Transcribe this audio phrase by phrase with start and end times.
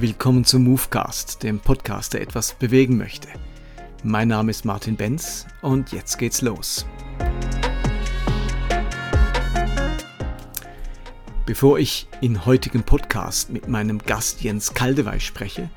[0.00, 3.26] Willkommen zum Movecast, dem Podcast, der etwas bewegen möchte.
[4.04, 6.86] Mein Name ist Martin Benz und jetzt geht's los.
[11.46, 15.68] Bevor ich in heutigem Podcast mit meinem Gast Jens Kaldewey spreche,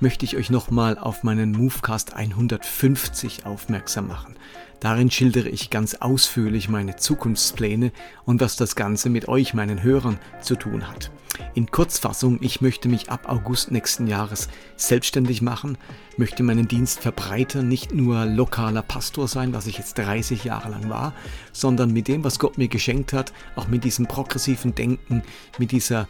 [0.00, 4.38] möchte ich euch nochmal auf meinen Movecast 150 aufmerksam machen.
[4.80, 7.92] Darin schildere ich ganz ausführlich meine Zukunftspläne
[8.24, 11.10] und was das Ganze mit euch, meinen Hörern, zu tun hat.
[11.54, 15.76] In Kurzfassung, ich möchte mich ab August nächsten Jahres selbstständig machen,
[16.16, 20.88] möchte meinen Dienst verbreitern, nicht nur lokaler Pastor sein, was ich jetzt 30 Jahre lang
[20.88, 21.14] war,
[21.52, 25.22] sondern mit dem, was Gott mir geschenkt hat, auch mit diesem progressiven Denken,
[25.58, 26.08] mit dieser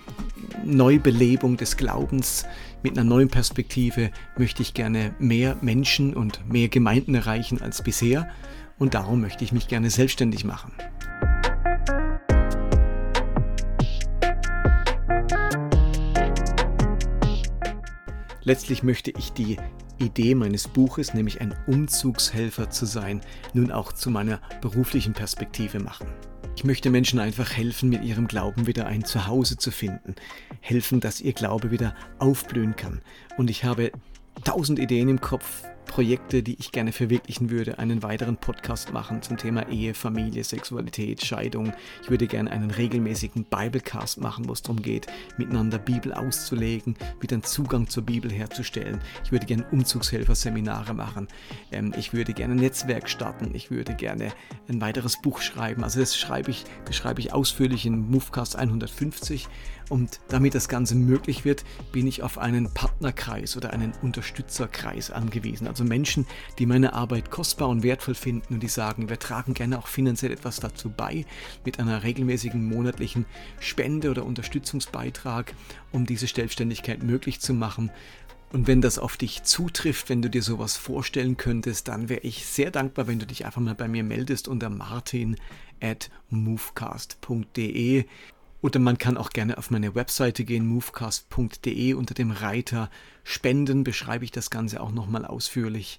[0.65, 2.45] Neubelebung des Glaubens,
[2.83, 8.31] mit einer neuen Perspektive möchte ich gerne mehr Menschen und mehr Gemeinden erreichen als bisher
[8.79, 10.73] und darum möchte ich mich gerne selbstständig machen.
[18.43, 19.59] Letztlich möchte ich die
[19.99, 23.21] Idee meines Buches, nämlich ein Umzugshelfer zu sein,
[23.53, 26.07] nun auch zu meiner beruflichen Perspektive machen.
[26.57, 30.15] Ich möchte Menschen einfach helfen, mit ihrem Glauben wieder ein Zuhause zu finden,
[30.61, 33.03] helfen, dass ihr Glaube wieder aufblühen kann.
[33.37, 33.93] Und ich habe
[34.45, 39.37] tausend Ideen im Kopf, Projekte, die ich gerne verwirklichen würde, einen weiteren Podcast machen zum
[39.37, 41.73] Thema Ehe, Familie, Sexualität, Scheidung.
[42.05, 47.35] Ich würde gerne einen regelmäßigen Biblecast machen, wo es darum geht, miteinander Bibel auszulegen, wieder
[47.35, 49.01] einen Zugang zur Bibel herzustellen.
[49.25, 51.27] Ich würde gerne Umzugshelfer-Seminare machen.
[51.73, 53.51] Ähm, ich würde gerne ein Netzwerk starten.
[53.53, 54.33] Ich würde gerne
[54.69, 55.83] ein weiteres Buch schreiben.
[55.83, 59.49] Also das schreibe ich, das schreibe ich ausführlich in Movecast 150
[59.91, 65.67] und damit das Ganze möglich wird, bin ich auf einen Partnerkreis oder einen Unterstützerkreis angewiesen.
[65.67, 66.27] Also Menschen,
[66.59, 70.33] die meine Arbeit kostbar und wertvoll finden und die sagen, wir tragen gerne auch finanziell
[70.33, 71.27] etwas dazu bei,
[71.65, 73.27] mit einer regelmäßigen monatlichen
[73.59, 75.55] Spende oder Unterstützungsbeitrag,
[75.91, 77.91] um diese Selbstständigkeit möglich zu machen.
[78.53, 82.47] Und wenn das auf dich zutrifft, wenn du dir sowas vorstellen könntest, dann wäre ich
[82.47, 85.37] sehr dankbar, wenn du dich einfach mal bei mir meldest unter martin
[85.81, 88.05] at movecast.de.
[88.63, 91.95] Oder man kann auch gerne auf meine Webseite gehen, movecast.de.
[91.95, 92.91] Unter dem Reiter
[93.25, 95.99] Spenden beschreibe ich das Ganze auch nochmal ausführlich.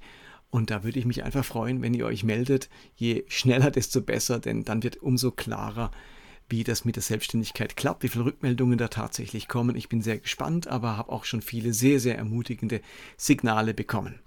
[0.51, 2.69] Und da würde ich mich einfach freuen, wenn ihr euch meldet.
[2.95, 5.91] Je schneller, desto besser, denn dann wird umso klarer,
[6.49, 9.75] wie das mit der Selbstständigkeit klappt, wie viele Rückmeldungen da tatsächlich kommen.
[9.75, 12.81] Ich bin sehr gespannt, aber habe auch schon viele sehr, sehr ermutigende
[13.17, 14.19] Signale bekommen.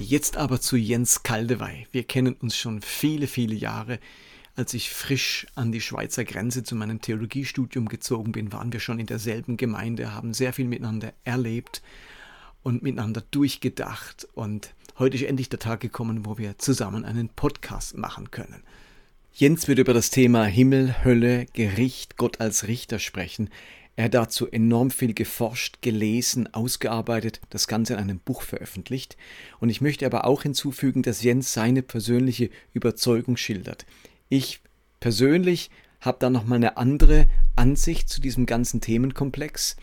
[0.00, 1.86] Jetzt aber zu Jens Kaldewey.
[1.92, 4.00] Wir kennen uns schon viele, viele Jahre.
[4.58, 8.98] Als ich frisch an die Schweizer Grenze zu meinem Theologiestudium gezogen bin, waren wir schon
[8.98, 11.80] in derselben Gemeinde, haben sehr viel miteinander erlebt
[12.64, 14.26] und miteinander durchgedacht.
[14.34, 18.64] Und heute ist endlich der Tag gekommen, wo wir zusammen einen Podcast machen können.
[19.32, 23.50] Jens wird über das Thema Himmel, Hölle, Gericht, Gott als Richter sprechen.
[23.94, 29.16] Er hat dazu enorm viel geforscht, gelesen, ausgearbeitet, das Ganze in einem Buch veröffentlicht.
[29.60, 33.86] Und ich möchte aber auch hinzufügen, dass Jens seine persönliche Überzeugung schildert.
[34.28, 34.60] Ich
[35.00, 39.76] persönlich habe da nochmal eine andere Ansicht zu diesem ganzen Themenkomplex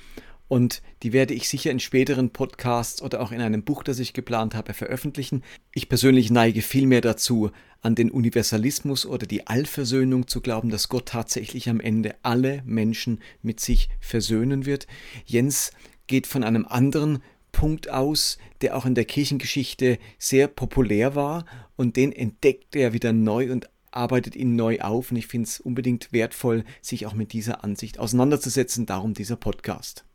[0.48, 4.14] und die werde ich sicher in späteren Podcasts oder auch in einem Buch, das ich
[4.14, 5.44] geplant habe, veröffentlichen.
[5.74, 7.50] Ich persönlich neige vielmehr dazu,
[7.82, 13.20] an den Universalismus oder die Allversöhnung zu glauben, dass Gott tatsächlich am Ende alle Menschen
[13.42, 14.86] mit sich versöhnen wird.
[15.26, 15.72] Jens
[16.08, 21.46] geht von einem anderen Punkt aus, der auch in der Kirchengeschichte sehr populär war
[21.76, 25.60] und den entdeckt er wieder neu und arbeitet ihn neu auf und ich finde es
[25.60, 28.86] unbedingt wertvoll, sich auch mit dieser Ansicht auseinanderzusetzen.
[28.86, 30.06] Darum dieser Podcast.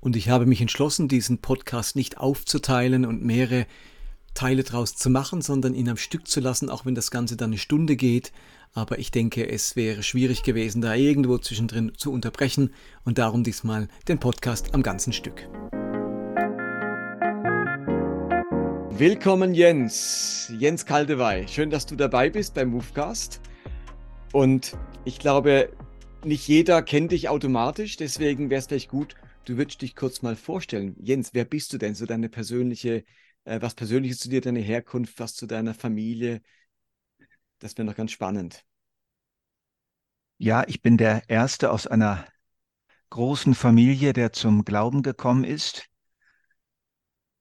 [0.00, 3.66] Und ich habe mich entschlossen, diesen Podcast nicht aufzuteilen und mehrere
[4.34, 7.50] Teile draus zu machen, sondern ihn am Stück zu lassen, auch wenn das Ganze dann
[7.50, 8.32] eine Stunde geht.
[8.72, 12.70] Aber ich denke, es wäre schwierig gewesen, da irgendwo zwischendrin zu unterbrechen
[13.04, 15.48] und darum diesmal den Podcast am ganzen Stück.
[18.98, 21.46] Willkommen Jens, Jens Kaldewey.
[21.46, 23.40] Schön, dass du dabei bist beim Movecast.
[24.32, 25.72] Und ich glaube,
[26.24, 29.14] nicht jeder kennt dich automatisch, deswegen wäre es vielleicht gut,
[29.44, 30.96] du würdest dich kurz mal vorstellen.
[30.98, 31.94] Jens, wer bist du denn?
[31.94, 33.04] So deine persönliche,
[33.44, 36.42] äh, was Persönliches zu dir, deine Herkunft, was zu deiner Familie?
[37.60, 38.64] Das wäre noch ganz spannend.
[40.38, 42.26] Ja, ich bin der Erste aus einer
[43.10, 45.88] großen Familie, der zum Glauben gekommen ist.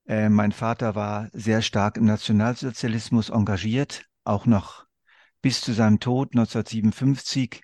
[0.07, 4.85] Äh, mein Vater war sehr stark im Nationalsozialismus engagiert, auch noch
[5.41, 7.61] bis zu seinem Tod 1957.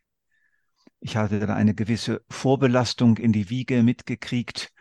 [1.00, 4.72] Ich hatte dann eine gewisse Vorbelastung in die Wiege mitgekriegt.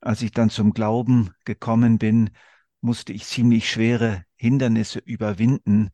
[0.00, 2.30] Als ich dann zum Glauben gekommen bin,
[2.80, 5.90] musste ich ziemlich schwere Hindernisse überwinden.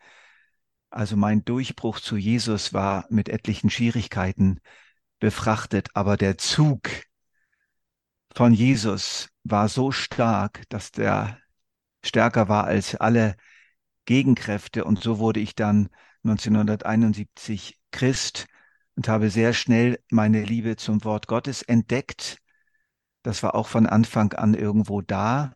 [0.90, 4.60] Also mein Durchbruch zu Jesus war mit etlichen Schwierigkeiten
[5.18, 6.88] befrachtet, aber der Zug
[8.32, 11.38] von Jesus war so stark, dass der
[12.04, 13.36] stärker war als alle
[14.04, 14.84] Gegenkräfte.
[14.84, 15.88] Und so wurde ich dann
[16.24, 18.46] 1971 Christ
[18.96, 22.38] und habe sehr schnell meine Liebe zum Wort Gottes entdeckt.
[23.22, 25.52] Das war auch von Anfang an irgendwo da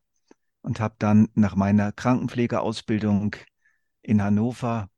[0.62, 3.36] und habe dann nach meiner Krankenpflegeausbildung
[4.02, 4.88] in Hannover,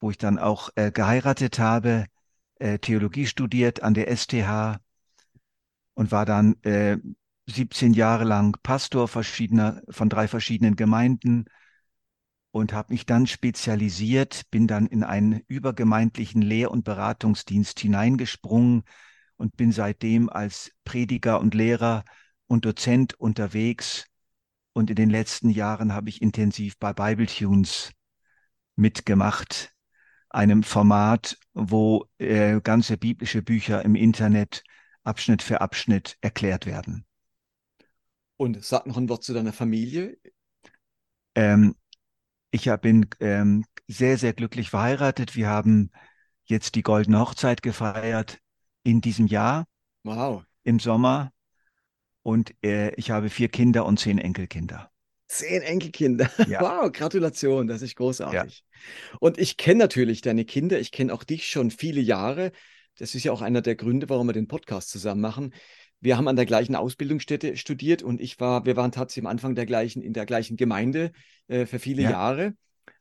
[0.00, 2.06] wo ich dann auch äh, geheiratet habe,
[2.56, 4.80] äh, Theologie studiert an der STH
[5.94, 6.98] und war dann äh,
[7.48, 11.46] 17 Jahre lang Pastor verschiedener, von drei verschiedenen Gemeinden
[12.50, 18.82] und habe mich dann spezialisiert, bin dann in einen übergemeindlichen Lehr- und Beratungsdienst hineingesprungen
[19.36, 22.04] und bin seitdem als Prediger und Lehrer
[22.46, 24.06] und Dozent unterwegs.
[24.72, 27.92] Und in den letzten Jahren habe ich intensiv bei Bibletunes
[28.76, 29.72] mitgemacht,
[30.28, 34.62] einem Format, wo äh, ganze biblische Bücher im Internet
[35.02, 37.07] Abschnitt für Abschnitt erklärt werden.
[38.38, 40.16] Und sag noch ein Wort zu deiner Familie.
[41.34, 41.74] Ähm,
[42.50, 45.36] ich bin ähm, sehr, sehr glücklich verheiratet.
[45.36, 45.90] Wir haben
[46.44, 48.38] jetzt die goldene Hochzeit gefeiert
[48.84, 49.66] in diesem Jahr.
[50.04, 50.44] Wow.
[50.62, 51.32] Im Sommer.
[52.22, 54.90] Und äh, ich habe vier Kinder und zehn Enkelkinder.
[55.26, 56.30] Zehn Enkelkinder.
[56.48, 56.60] Ja.
[56.60, 58.64] Wow, Gratulation, das ist großartig.
[58.64, 59.16] Ja.
[59.18, 62.52] Und ich kenne natürlich deine Kinder, ich kenne auch dich schon viele Jahre.
[62.98, 65.54] Das ist ja auch einer der Gründe, warum wir den Podcast zusammen machen.
[66.00, 69.54] Wir haben an der gleichen Ausbildungsstätte studiert und ich war, wir waren tatsächlich am Anfang
[69.54, 71.12] der gleichen, in der gleichen Gemeinde
[71.48, 72.10] äh, für viele ja.
[72.10, 72.54] Jahre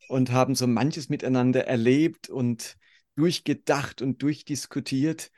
[0.10, 2.76] und haben so manches miteinander erlebt und
[3.16, 5.30] durchgedacht und durchdiskutiert.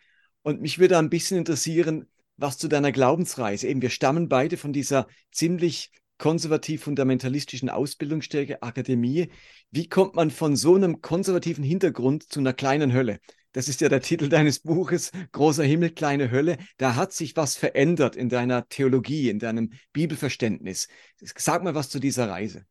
[0.42, 2.08] Und mich würde ein bisschen interessieren,
[2.38, 3.68] was zu deiner Glaubensreise.
[3.68, 9.30] Eben, wir stammen beide von dieser ziemlich konservativ-fundamentalistischen Ausbildungsstärke Akademie.
[9.72, 13.20] Wie kommt man von so einem konservativen Hintergrund zu einer kleinen Hölle?
[13.52, 16.58] Das ist ja der Titel deines Buches, Großer Himmel, kleine Hölle.
[16.78, 20.88] Da hat sich was verändert in deiner Theologie, in deinem Bibelverständnis.
[21.18, 22.66] Sag mal was zu dieser Reise.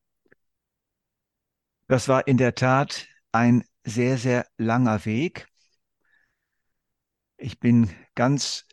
[1.88, 5.48] Das war in der Tat ein sehr, sehr langer Weg.
[7.38, 8.66] Ich bin ganz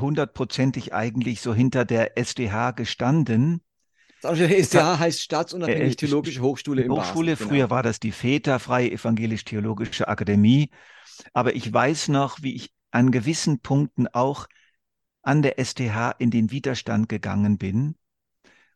[0.00, 3.62] hundertprozentig eigentlich so hinter der SDH gestanden.
[4.22, 7.70] SDH heißt Staatsunabhängig äh, Theologische Hochschule in Hochschule, Basel, früher genau.
[7.70, 10.70] war das die FETA, Freie Evangelisch-Theologische Akademie.
[11.32, 14.46] Aber ich weiß noch, wie ich an gewissen Punkten auch
[15.22, 17.96] an der STH in den Widerstand gegangen bin.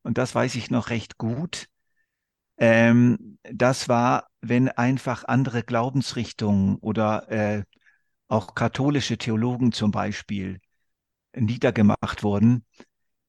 [0.03, 1.69] Und das weiß ich noch recht gut.
[2.59, 7.65] Ähm, das war, wenn einfach andere Glaubensrichtungen oder äh,
[8.29, 10.61] auch katholische Theologen zum Beispiel
[11.35, 12.65] niedergemacht wurden.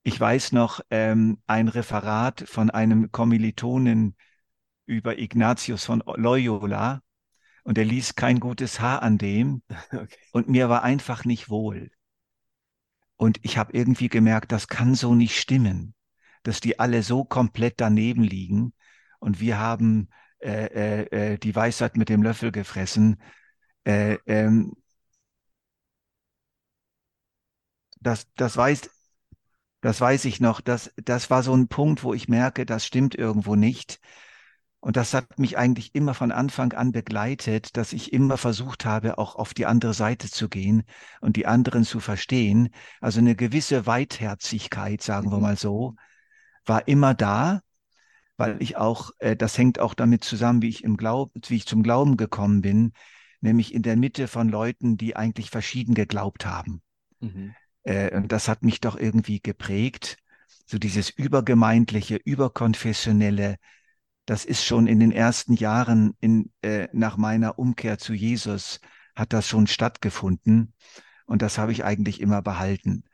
[0.02, 4.16] Ich weiß noch ähm, ein Referat von einem Kommilitonen
[4.86, 7.00] über Ignatius von Loyola,
[7.64, 9.62] und er ließ kein gutes Haar an dem.
[9.92, 10.08] Okay.
[10.32, 11.90] Und mir war einfach nicht wohl.
[13.16, 15.94] Und ich habe irgendwie gemerkt, das kann so nicht stimmen,
[16.42, 18.74] dass die alle so komplett daneben liegen.
[19.18, 20.08] Und wir haben
[20.40, 23.20] äh, äh, äh die Weisheit mit dem Löffel gefressen.
[23.84, 24.74] Äh, ähm,
[28.00, 28.90] das, das, weiß,
[29.80, 30.60] das weiß ich noch.
[30.60, 34.00] Das, das war so ein Punkt, wo ich merke, das stimmt irgendwo nicht.
[34.84, 39.16] Und das hat mich eigentlich immer von Anfang an begleitet, dass ich immer versucht habe,
[39.16, 40.82] auch auf die andere Seite zu gehen
[41.22, 42.68] und die anderen zu verstehen.
[43.00, 45.42] Also eine gewisse Weitherzigkeit, sagen wir mhm.
[45.42, 45.94] mal so,
[46.66, 47.62] war immer da,
[48.36, 51.64] weil ich auch, äh, das hängt auch damit zusammen, wie ich im Glaub, wie ich
[51.64, 52.92] zum Glauben gekommen bin,
[53.40, 56.82] nämlich in der Mitte von Leuten, die eigentlich verschieden geglaubt haben.
[57.20, 57.54] Mhm.
[57.84, 60.18] Äh, und das hat mich doch irgendwie geprägt.
[60.66, 63.56] So dieses übergemeindliche, überkonfessionelle,
[64.26, 68.80] das ist schon in den ersten Jahren in, äh, nach meiner Umkehr zu Jesus
[69.14, 70.72] hat das schon stattgefunden
[71.26, 73.04] und das habe ich eigentlich immer behalten.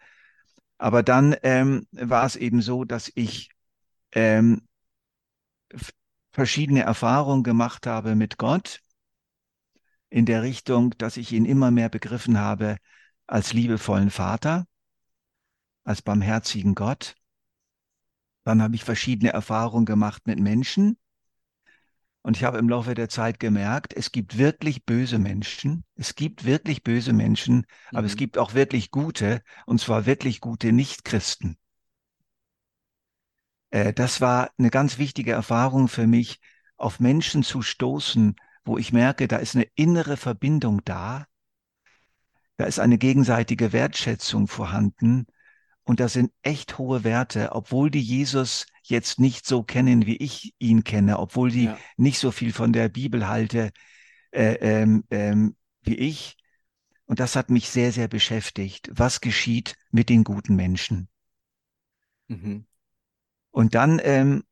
[0.79, 3.51] Aber dann ähm, war es eben so, dass ich
[4.13, 4.67] ähm,
[6.33, 8.81] verschiedene Erfahrungen gemacht habe mit Gott
[10.09, 12.79] in der Richtung, dass ich ihn immer mehr begriffen habe
[13.27, 14.67] als liebevollen Vater,
[15.85, 17.15] als barmherzigen Gott
[18.45, 20.99] dann habe ich verschiedene Erfahrungen gemacht mit Menschen.
[22.23, 25.85] Und ich habe im Laufe der Zeit gemerkt, es gibt wirklich böse Menschen.
[25.95, 27.97] Es gibt wirklich böse Menschen, mhm.
[27.97, 28.19] aber es mhm.
[28.19, 31.57] gibt auch wirklich gute, und zwar wirklich gute Nichtchristen.
[33.71, 36.41] Äh, das war eine ganz wichtige Erfahrung für mich,
[36.77, 41.27] auf Menschen zu stoßen, wo ich merke, da ist eine innere Verbindung da.
[42.57, 45.27] Da ist eine gegenseitige Wertschätzung vorhanden
[45.91, 50.55] und das sind echt hohe Werte, obwohl die Jesus jetzt nicht so kennen, wie ich
[50.61, 51.77] ihn kenne, obwohl die ja.
[51.97, 53.73] nicht so viel von der Bibel halte
[54.31, 56.37] äh, ähm, ähm, wie ich.
[57.07, 58.89] Und das hat mich sehr, sehr beschäftigt.
[58.93, 61.09] Was geschieht mit den guten Menschen?
[62.29, 62.67] Mhm.
[63.51, 64.45] Und dann ähm,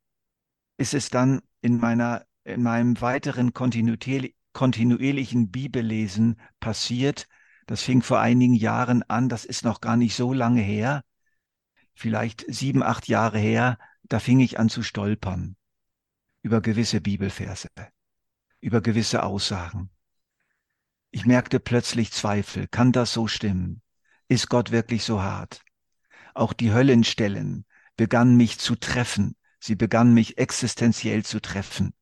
[0.77, 7.29] ist es dann in meiner, in meinem weiteren kontinuierlichen Bibellesen passiert.
[7.69, 9.29] Das fing vor einigen Jahren an.
[9.29, 11.05] Das ist noch gar nicht so lange her.
[11.99, 13.77] Vielleicht sieben, acht Jahre her.
[14.05, 15.57] Da fing ich an zu stolpern
[16.43, 17.71] über gewisse Bibelverse,
[18.61, 19.91] über gewisse Aussagen.
[21.11, 22.69] Ich merkte plötzlich Zweifel.
[22.69, 23.83] Kann das so stimmen?
[24.29, 25.63] Ist Gott wirklich so hart?
[26.35, 29.35] Auch die Höllenstellen begannen mich zu treffen.
[29.59, 31.95] Sie begannen mich existenziell zu treffen.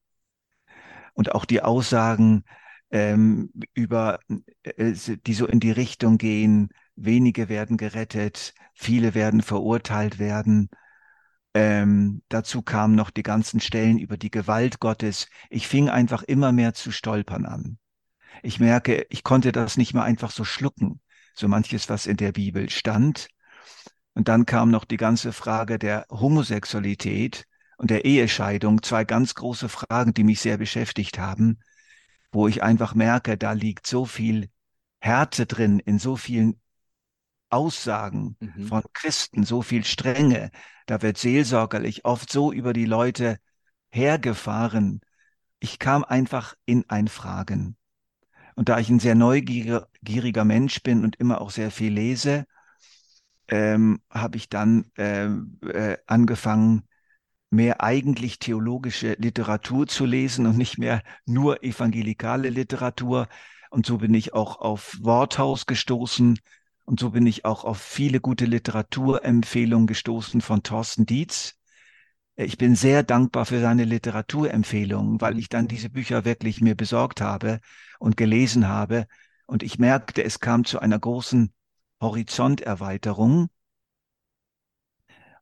[1.14, 2.44] Und auch die Aussagen
[2.90, 4.20] ähm, über,
[4.62, 10.70] äh, die so in die Richtung gehen, wenige werden gerettet, viele werden verurteilt werden.
[11.54, 15.28] Ähm, dazu kamen noch die ganzen Stellen über die Gewalt Gottes.
[15.48, 17.78] Ich fing einfach immer mehr zu stolpern an.
[18.42, 21.00] Ich merke, ich konnte das nicht mehr einfach so schlucken,
[21.34, 23.28] so manches, was in der Bibel stand.
[24.14, 27.46] Und dann kam noch die ganze Frage der Homosexualität
[27.78, 31.60] und der Ehescheidung, zwei ganz große Fragen, die mich sehr beschäftigt haben,
[32.32, 34.50] wo ich einfach merke, da liegt so viel
[35.00, 36.60] Härte drin in so vielen
[37.56, 38.66] Aussagen mhm.
[38.66, 40.50] von Christen, so viel Strenge.
[40.84, 43.38] Da wird seelsorgerlich oft so über die Leute
[43.90, 45.00] hergefahren.
[45.58, 47.76] Ich kam einfach in ein Fragen.
[48.56, 52.44] Und da ich ein sehr neugieriger Mensch bin und immer auch sehr viel lese,
[53.48, 56.86] ähm, habe ich dann ähm, äh, angefangen,
[57.48, 63.28] mehr eigentlich theologische Literatur zu lesen und nicht mehr nur evangelikale Literatur.
[63.70, 66.38] Und so bin ich auch auf Worthaus gestoßen
[66.86, 71.56] und so bin ich auch auf viele gute Literaturempfehlungen gestoßen von Thorsten Dietz.
[72.36, 77.20] Ich bin sehr dankbar für seine Literaturempfehlungen, weil ich dann diese Bücher wirklich mir besorgt
[77.20, 77.60] habe
[77.98, 79.06] und gelesen habe.
[79.46, 81.52] Und ich merkte, es kam zu einer großen
[82.00, 83.48] Horizonterweiterung.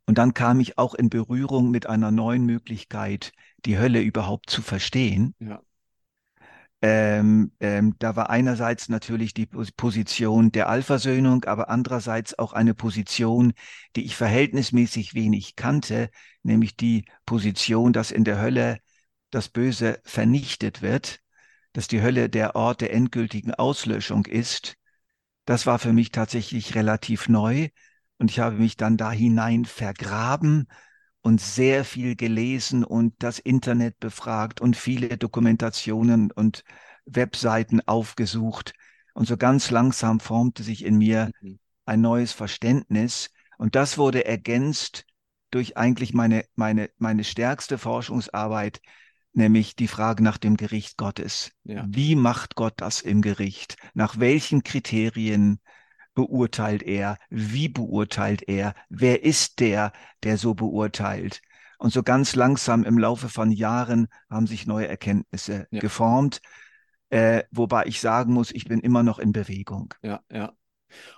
[0.07, 3.33] Und dann kam ich auch in Berührung mit einer neuen Möglichkeit,
[3.67, 5.35] die Hölle überhaupt zu verstehen.
[5.41, 5.61] Ja.
[6.87, 13.55] Ähm, ähm, da war einerseits natürlich die Position der Allversöhnung, aber andererseits auch eine Position,
[13.97, 16.11] die ich verhältnismäßig wenig kannte,
[16.43, 18.81] nämlich die Position, dass in der Hölle
[19.31, 21.21] das Böse vernichtet wird,
[21.73, 24.75] dass die Hölle der Ort der endgültigen Auslöschung ist.
[25.47, 27.71] Das war für mich tatsächlich relativ neu
[28.19, 30.69] und ich habe mich dann da hinein vergraben
[31.25, 36.65] und sehr viel gelesen und das Internet befragt und viele Dokumentationen und
[37.07, 38.75] Webseiten aufgesucht.
[39.15, 41.59] Und so ganz langsam formte sich in mir mhm.
[41.87, 43.31] ein neues Verständnis.
[43.57, 45.07] Und das wurde ergänzt
[45.51, 48.83] durch eigentlich meine, meine, meine stärkste Forschungsarbeit,
[49.33, 51.53] nämlich die Frage nach dem Gericht Gottes.
[51.65, 51.87] Ja.
[51.89, 53.79] Wie macht Gott das im Gericht?
[53.95, 55.59] Nach welchen Kriterien
[56.15, 57.19] beurteilt er?
[57.31, 58.75] Wie beurteilt er?
[58.89, 59.93] Wer ist der,
[60.23, 61.43] der so beurteilt?
[61.79, 65.81] Und so ganz langsam im Laufe von Jahren haben sich neue Erkenntnisse ja.
[65.81, 66.41] geformt,
[67.11, 69.93] äh, wobei ich sagen muss, ich bin immer noch in Bewegung.
[70.03, 70.53] Ja, ja.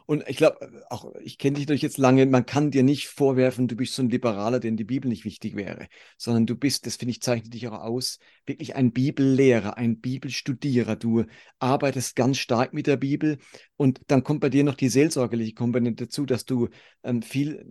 [0.07, 3.67] Und ich glaube, auch ich kenne dich durch jetzt lange, man kann dir nicht vorwerfen,
[3.67, 6.97] du bist so ein Liberaler, den die Bibel nicht wichtig wäre, sondern du bist, das
[6.97, 10.95] finde ich, zeichnet dich auch aus, wirklich ein Bibellehrer, ein Bibelstudierer.
[10.95, 11.25] Du
[11.59, 13.39] arbeitest ganz stark mit der Bibel
[13.77, 16.69] und dann kommt bei dir noch die seelsorgerliche Komponente dazu, dass du
[17.03, 17.65] ähm, viel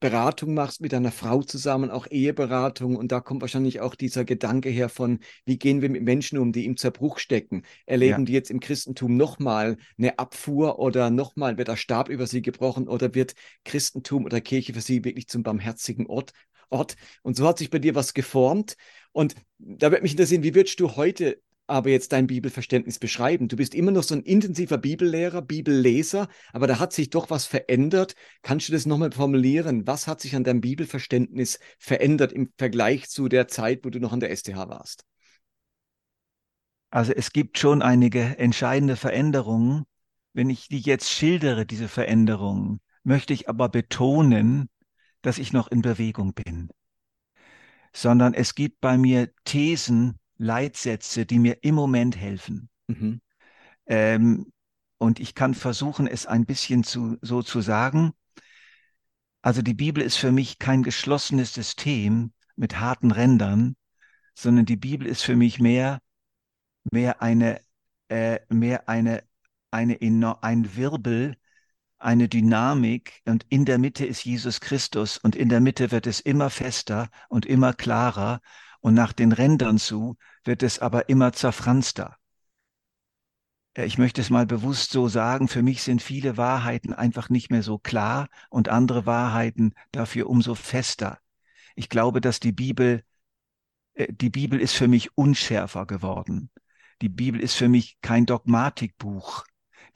[0.00, 4.68] Beratung machst mit deiner Frau zusammen, auch Eheberatung und da kommt wahrscheinlich auch dieser Gedanke
[4.68, 7.62] her von, wie gehen wir mit Menschen um, die im Zerbruch stecken?
[7.86, 8.24] Erleben ja.
[8.26, 12.88] die jetzt im Christentum nochmal eine Abfuhr oder nochmal wird der Stab über sie gebrochen
[12.88, 16.32] oder wird Christentum oder Kirche für sie wirklich zum barmherzigen Ort?
[16.70, 16.96] Ort.
[17.22, 18.76] Und so hat sich bei dir was geformt.
[19.12, 23.48] Und da würde mich interessieren, wie würdest du heute aber jetzt dein Bibelverständnis beschreiben?
[23.48, 27.46] Du bist immer noch so ein intensiver Bibellehrer, Bibelleser, aber da hat sich doch was
[27.46, 28.14] verändert.
[28.42, 29.86] Kannst du das nochmal formulieren?
[29.86, 34.12] Was hat sich an deinem Bibelverständnis verändert im Vergleich zu der Zeit, wo du noch
[34.12, 35.04] an der STH warst?
[36.90, 39.84] Also es gibt schon einige entscheidende Veränderungen.
[40.34, 44.68] Wenn ich die jetzt schildere, diese Veränderungen, möchte ich aber betonen,
[45.22, 46.68] dass ich noch in Bewegung bin,
[47.92, 52.68] sondern es gibt bei mir Thesen, Leitsätze, die mir im Moment helfen.
[52.88, 53.20] Mhm.
[53.86, 54.52] Ähm,
[54.98, 58.12] und ich kann versuchen, es ein bisschen zu, so zu sagen.
[59.40, 63.76] Also die Bibel ist für mich kein geschlossenes System mit harten Rändern,
[64.34, 66.00] sondern die Bibel ist für mich mehr,
[66.90, 67.60] mehr eine,
[68.08, 69.22] äh, mehr eine
[69.74, 69.98] eine,
[70.42, 71.36] ein Wirbel,
[71.98, 76.20] eine Dynamik und in der Mitte ist Jesus Christus und in der Mitte wird es
[76.20, 78.40] immer fester und immer klarer
[78.80, 82.16] und nach den Rändern zu wird es aber immer zerfranster.
[83.74, 87.50] äh, ich möchte es mal bewusst so sagen, für mich sind viele Wahrheiten einfach nicht
[87.50, 91.18] mehr so klar und andere Wahrheiten dafür umso fester.
[91.76, 93.02] Ich glaube, dass die Bibel,
[93.94, 96.50] äh, die Bibel ist für mich unschärfer geworden.
[97.02, 99.44] Die Bibel ist für mich kein Dogmatikbuch.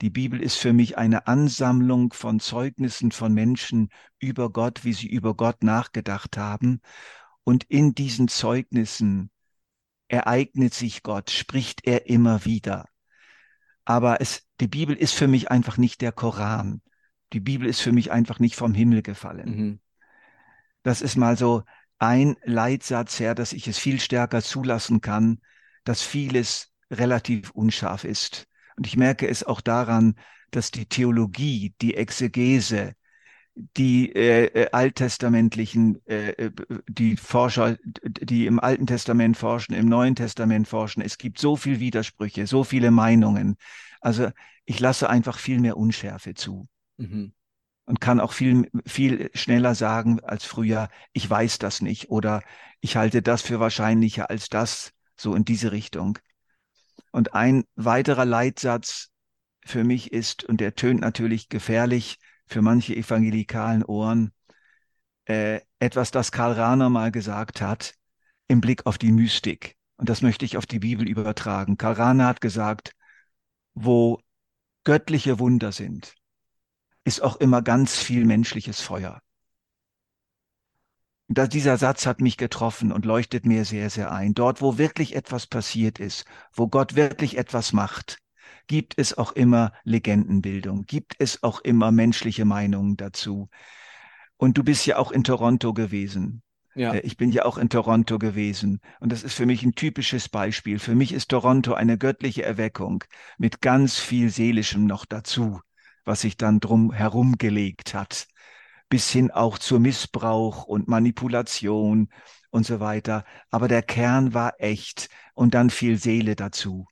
[0.01, 3.89] Die Bibel ist für mich eine Ansammlung von Zeugnissen von Menschen
[4.19, 6.81] über Gott, wie sie über Gott nachgedacht haben.
[7.43, 9.29] Und in diesen Zeugnissen
[10.07, 12.85] ereignet sich Gott, spricht er immer wieder.
[13.83, 16.81] Aber es, die Bibel ist für mich einfach nicht der Koran.
[17.33, 19.49] Die Bibel ist für mich einfach nicht vom Himmel gefallen.
[19.49, 19.79] Mhm.
[20.83, 21.63] Das ist mal so
[21.97, 25.41] ein Leitsatz her, dass ich es viel stärker zulassen kann,
[25.83, 28.48] dass vieles relativ unscharf ist.
[28.79, 30.15] Und ich merke es auch daran,
[30.51, 32.95] dass die Theologie, die Exegese,
[33.75, 36.51] die äh, äh alttestamentlichen, äh, äh
[36.87, 41.81] die Forscher, die im Alten Testament forschen, im Neuen Testament forschen, es gibt so viele
[41.81, 43.57] Widersprüche, so viele Meinungen.
[43.99, 44.29] Also
[44.63, 46.69] ich lasse einfach viel mehr Unschärfe zu.
[46.95, 47.33] Mhm.
[47.83, 52.43] Und kann auch viel, viel schneller sagen als früher, ich weiß das nicht oder
[52.79, 56.17] ich halte das für wahrscheinlicher als das, so in diese Richtung.
[57.11, 59.09] Und ein weiterer Leitsatz
[59.65, 64.31] für mich ist, und der tönt natürlich gefährlich für manche evangelikalen Ohren,
[65.25, 67.93] äh, etwas, das Karl Rahner mal gesagt hat
[68.47, 69.75] im Blick auf die Mystik.
[69.97, 71.77] Und das möchte ich auf die Bibel übertragen.
[71.77, 72.93] Karl Rahner hat gesagt,
[73.73, 74.19] wo
[74.83, 76.15] göttliche Wunder sind,
[77.03, 79.21] ist auch immer ganz viel menschliches Feuer.
[81.31, 84.33] Da, dieser Satz hat mich getroffen und leuchtet mir sehr, sehr ein.
[84.33, 88.17] Dort, wo wirklich etwas passiert ist, wo Gott wirklich etwas macht,
[88.65, 93.47] gibt es auch immer Legendenbildung, gibt es auch immer menschliche Meinungen dazu.
[94.37, 96.41] Und du bist ja auch in Toronto gewesen.
[96.73, 96.93] Ja.
[96.93, 98.79] Äh, ich bin ja auch in Toronto gewesen.
[98.99, 100.79] Und das ist für mich ein typisches Beispiel.
[100.79, 103.03] Für mich ist Toronto eine göttliche Erweckung
[103.37, 105.61] mit ganz viel Seelischem noch dazu,
[106.05, 108.25] was sich dann drum herumgelegt hat
[108.89, 112.09] bis hin auch zu Missbrauch und Manipulation
[112.49, 113.23] und so weiter.
[113.51, 116.87] Aber der Kern war echt und dann viel Seele dazu.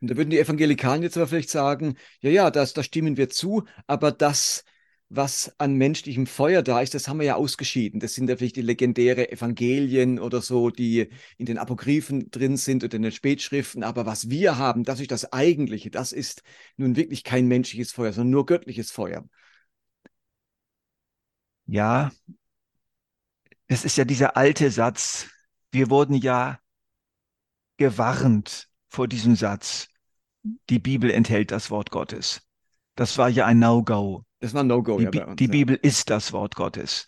[0.00, 3.28] Und da würden die Evangelikalen jetzt aber vielleicht sagen, ja, ja, das, da stimmen wir
[3.28, 4.64] zu, aber das,
[5.08, 8.00] was an menschlichem Feuer da ist, das haben wir ja ausgeschieden.
[8.00, 12.84] Das sind ja vielleicht die legendäre Evangelien oder so, die in den Apokryphen drin sind
[12.84, 13.82] oder in den Spätschriften.
[13.82, 15.90] Aber was wir haben, das ist das Eigentliche.
[15.90, 16.42] Das ist
[16.76, 19.24] nun wirklich kein menschliches Feuer, sondern nur göttliches Feuer
[21.66, 22.10] ja,
[23.66, 25.28] es ist ja dieser alte Satz,
[25.70, 26.58] wir wurden ja
[27.76, 29.88] gewarnt vor diesem Satz.
[30.68, 32.42] Die Bibel enthält das Wort Gottes.
[32.94, 34.24] Das war ja ein No-Go.
[34.40, 35.08] Das war ein No-Go, ja.
[35.08, 35.50] Uns, die ja.
[35.50, 37.06] Bibel ist das Wort Gottes.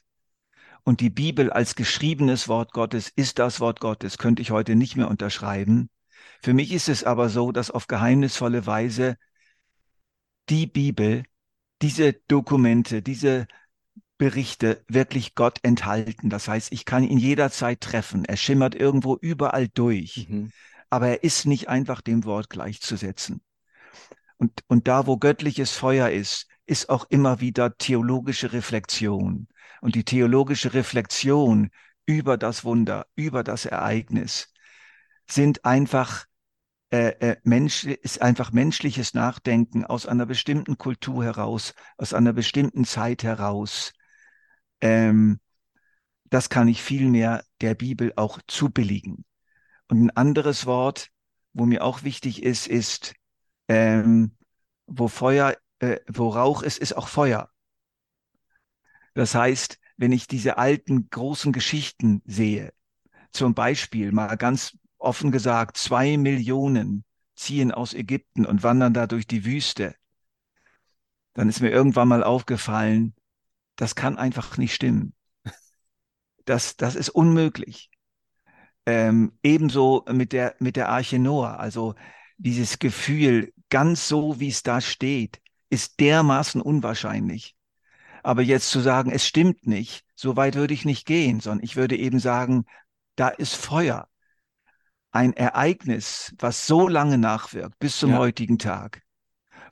[0.82, 4.96] Und die Bibel als geschriebenes Wort Gottes ist das Wort Gottes, könnte ich heute nicht
[4.96, 5.90] mehr unterschreiben.
[6.42, 9.16] Für mich ist es aber so, dass auf geheimnisvolle Weise
[10.48, 11.24] die Bibel,
[11.82, 13.46] diese Dokumente, diese
[14.18, 16.30] Berichte wirklich Gott enthalten.
[16.30, 18.24] Das heißt, ich kann ihn jederzeit treffen.
[18.24, 20.26] Er schimmert irgendwo überall durch.
[20.28, 20.50] Mhm.
[20.88, 23.42] Aber er ist nicht einfach dem Wort gleichzusetzen.
[24.38, 29.48] Und, und da, wo göttliches Feuer ist, ist auch immer wieder theologische Reflexion.
[29.80, 31.70] Und die theologische Reflexion
[32.06, 34.52] über das Wunder, über das Ereignis,
[35.28, 36.26] sind einfach
[36.90, 42.84] äh, äh, Mensch, ist einfach menschliches Nachdenken aus einer bestimmten Kultur heraus, aus einer bestimmten
[42.84, 43.92] Zeit heraus,
[44.80, 45.40] ähm,
[46.24, 49.24] das kann ich vielmehr der Bibel auch zubilligen.
[49.88, 51.10] Und ein anderes Wort,
[51.52, 53.14] wo mir auch wichtig ist, ist,
[53.68, 54.36] ähm,
[54.86, 57.50] wo Feuer, äh, wo Rauch ist, ist auch Feuer.
[59.14, 62.72] Das heißt, wenn ich diese alten großen Geschichten sehe,
[63.30, 69.26] zum Beispiel mal ganz offen gesagt, zwei Millionen ziehen aus Ägypten und wandern da durch
[69.26, 69.94] die Wüste,
[71.34, 73.14] dann ist mir irgendwann mal aufgefallen,
[73.76, 75.14] das kann einfach nicht stimmen.
[76.44, 77.90] Das, das ist unmöglich.
[78.86, 81.58] Ähm, ebenso mit der, mit der Arche Noah.
[81.58, 81.96] Also
[82.38, 87.56] dieses Gefühl, ganz so wie es da steht, ist dermaßen unwahrscheinlich.
[88.22, 91.76] Aber jetzt zu sagen, es stimmt nicht, so weit würde ich nicht gehen, sondern ich
[91.76, 92.64] würde eben sagen,
[93.16, 94.08] da ist Feuer.
[95.10, 98.18] Ein Ereignis, was so lange nachwirkt, bis zum ja.
[98.18, 99.02] heutigen Tag,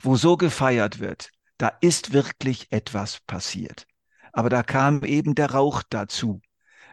[0.01, 3.87] wo so gefeiert wird, da ist wirklich etwas passiert.
[4.35, 6.41] Aber da kam eben der Rauch dazu.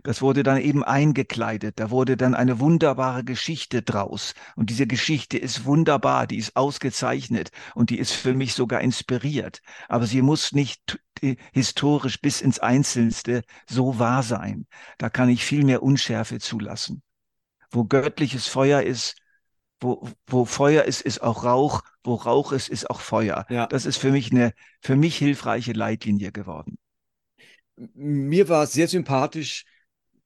[0.04, 1.80] Das wurde dann eben eingekleidet.
[1.80, 4.34] Da wurde dann eine wunderbare Geschichte draus.
[4.56, 9.62] Und diese Geschichte ist wunderbar, die ist ausgezeichnet und die ist für mich sogar inspiriert.
[9.90, 11.00] Aber sie muss nicht
[11.54, 14.66] historisch bis ins Einzelste so wahr sein.
[14.98, 17.04] Da kann ich viel mehr Unschärfe zulassen.
[17.70, 19.18] Wo göttliches Feuer ist,
[19.80, 23.46] wo, wo Feuer ist, ist auch Rauch wo Rauch ist, ist auch Feuer.
[23.50, 23.68] Ja.
[23.68, 26.78] Das ist für mich eine für mich hilfreiche Leitlinie geworden.
[27.76, 29.66] Mir war sehr sympathisch,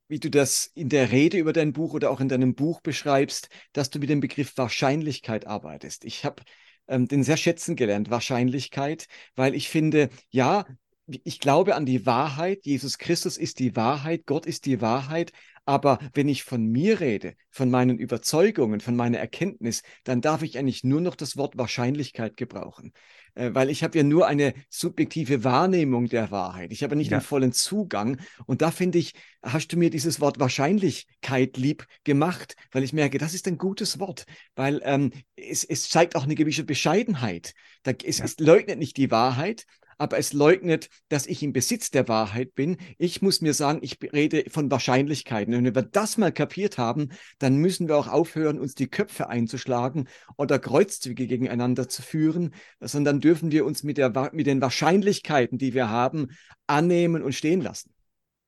[0.08, 3.50] wie du das in der Rede über dein Buch oder auch in deinem Buch beschreibst,
[3.74, 6.06] dass du mit dem Begriff Wahrscheinlichkeit arbeitest.
[6.06, 6.44] Ich habe
[6.88, 10.66] ähm, den sehr schätzen gelernt, Wahrscheinlichkeit, weil ich finde, ja,
[11.08, 12.66] ich glaube an die Wahrheit.
[12.66, 15.32] Jesus Christus ist die Wahrheit, Gott ist die Wahrheit.
[15.66, 20.58] Aber wenn ich von mir rede, von meinen Überzeugungen, von meiner Erkenntnis, dann darf ich
[20.58, 22.94] eigentlich nur noch das Wort Wahrscheinlichkeit gebrauchen.
[23.36, 26.72] Äh, weil ich habe ja nur eine subjektive Wahrnehmung der Wahrheit.
[26.72, 27.18] Ich habe nicht ja.
[27.18, 28.20] den vollen Zugang.
[28.46, 33.18] Und da finde ich, hast du mir dieses Wort Wahrscheinlichkeit lieb gemacht, weil ich merke,
[33.18, 34.26] das ist ein gutes Wort,
[34.56, 37.54] weil ähm, es, es zeigt auch eine gewisse Bescheidenheit.
[37.84, 38.26] Da, es, ja.
[38.26, 39.66] es leugnet nicht die Wahrheit,
[39.98, 42.78] aber es leugnet, dass ich im Besitz der Wahrheit bin.
[42.98, 45.54] Ich muss mir sagen, ich rede von Wahrscheinlichkeiten.
[45.54, 49.30] Und wenn wir das mal kapiert haben, dann müssen wir auch aufhören, uns die Köpfe
[49.30, 55.58] einzuschlagen oder Kreuzzüge gegeneinander zu führen, sondern dürfen wir uns mit, der, mit den Wahrscheinlichkeiten,
[55.58, 56.28] die wir haben,
[56.68, 57.94] annehmen und stehen lassen.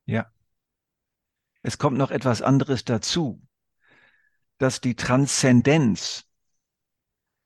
[0.06, 0.26] Ja.
[1.62, 3.42] Es kommt noch etwas anderes dazu,
[4.58, 6.24] dass die Transzendenz,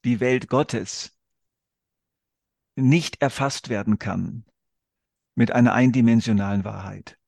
[0.04, 1.16] die Welt Gottes,
[2.74, 4.44] nicht erfasst werden kann
[5.35, 7.18] mit einer eindimensionalen Wahrheit.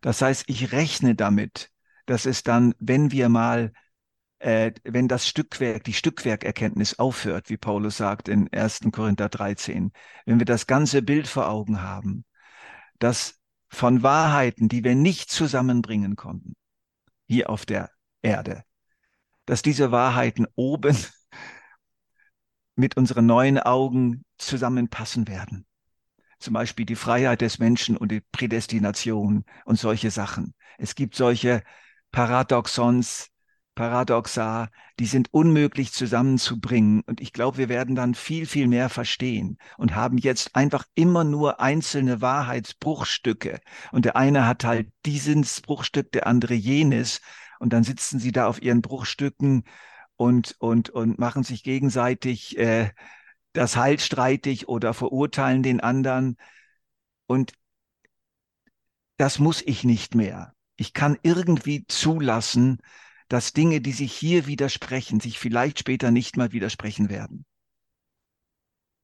[0.00, 1.70] Das heißt, ich rechne damit,
[2.06, 3.72] dass es dann, wenn wir mal,
[4.38, 8.90] äh, wenn das Stückwerk, die Stückwerkerkenntnis aufhört, wie Paulus sagt in 1.
[8.92, 9.92] Korinther 13,
[10.24, 12.24] wenn wir das ganze Bild vor Augen haben,
[12.98, 13.38] dass
[13.68, 16.56] von Wahrheiten, die wir nicht zusammenbringen konnten,
[17.26, 17.90] hier auf der
[18.22, 18.64] Erde,
[19.44, 20.96] dass diese Wahrheiten oben
[22.78, 25.66] mit unseren neuen Augen zusammenpassen werden.
[26.38, 30.54] Zum Beispiel die Freiheit des Menschen und die Prädestination und solche Sachen.
[30.78, 31.62] Es gibt solche
[32.12, 33.30] Paradoxons,
[33.74, 37.02] Paradoxa, die sind unmöglich zusammenzubringen.
[37.02, 41.24] Und ich glaube, wir werden dann viel, viel mehr verstehen und haben jetzt einfach immer
[41.24, 43.60] nur einzelne Wahrheitsbruchstücke.
[43.90, 47.20] Und der eine hat halt dieses Bruchstück, der andere jenes.
[47.58, 49.64] Und dann sitzen sie da auf ihren Bruchstücken
[50.18, 52.90] und, und, und machen sich gegenseitig äh,
[53.52, 56.36] das Heil streitig oder verurteilen den anderen.
[57.26, 57.52] Und
[59.16, 60.54] das muss ich nicht mehr.
[60.76, 62.78] Ich kann irgendwie zulassen,
[63.28, 67.46] dass Dinge, die sich hier widersprechen, sich vielleicht später nicht mal widersprechen werden.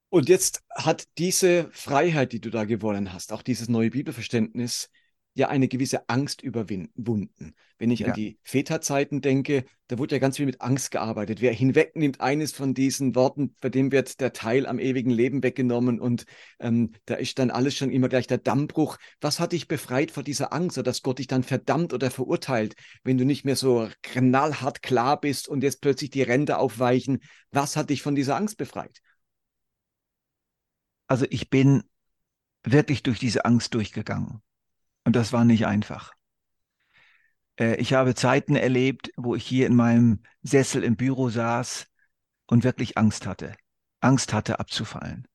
[0.09, 4.91] Und jetzt hat diese Freiheit, die du da gewonnen hast, auch dieses neue Bibelverständnis,
[5.35, 7.55] ja eine gewisse Angst überwunden.
[7.77, 8.09] Wenn ich ja.
[8.09, 11.41] an die Väterzeiten denke, da wurde ja ganz viel mit Angst gearbeitet.
[11.41, 16.01] Wer hinwegnimmt eines von diesen Worten, bei dem wird der Teil am ewigen Leben weggenommen
[16.01, 16.25] und
[16.61, 18.97] ähm, da ist dann alles schon immer gleich der Dammbruch.
[19.21, 22.75] Was hat dich befreit vor dieser Angst, oder dass Gott dich dann verdammt oder verurteilt,
[23.03, 27.21] wenn du nicht mehr so knallhart klar bist und jetzt plötzlich die Ränder aufweichen?
[27.51, 29.01] Was hat dich von dieser Angst befreit?
[31.09, 31.83] Also ich bin
[32.63, 34.41] wirklich durch diese Angst durchgegangen.
[35.05, 36.13] Und das war nicht einfach.
[37.59, 41.87] Äh, ich habe Zeiten erlebt, wo ich hier in meinem Sessel im Büro saß
[42.47, 43.55] und wirklich Angst hatte.
[44.01, 45.27] Angst hatte abzufallen.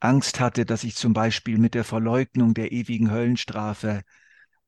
[0.00, 4.02] Angst hatte, dass ich zum Beispiel mit der Verleugnung der ewigen Höllenstrafe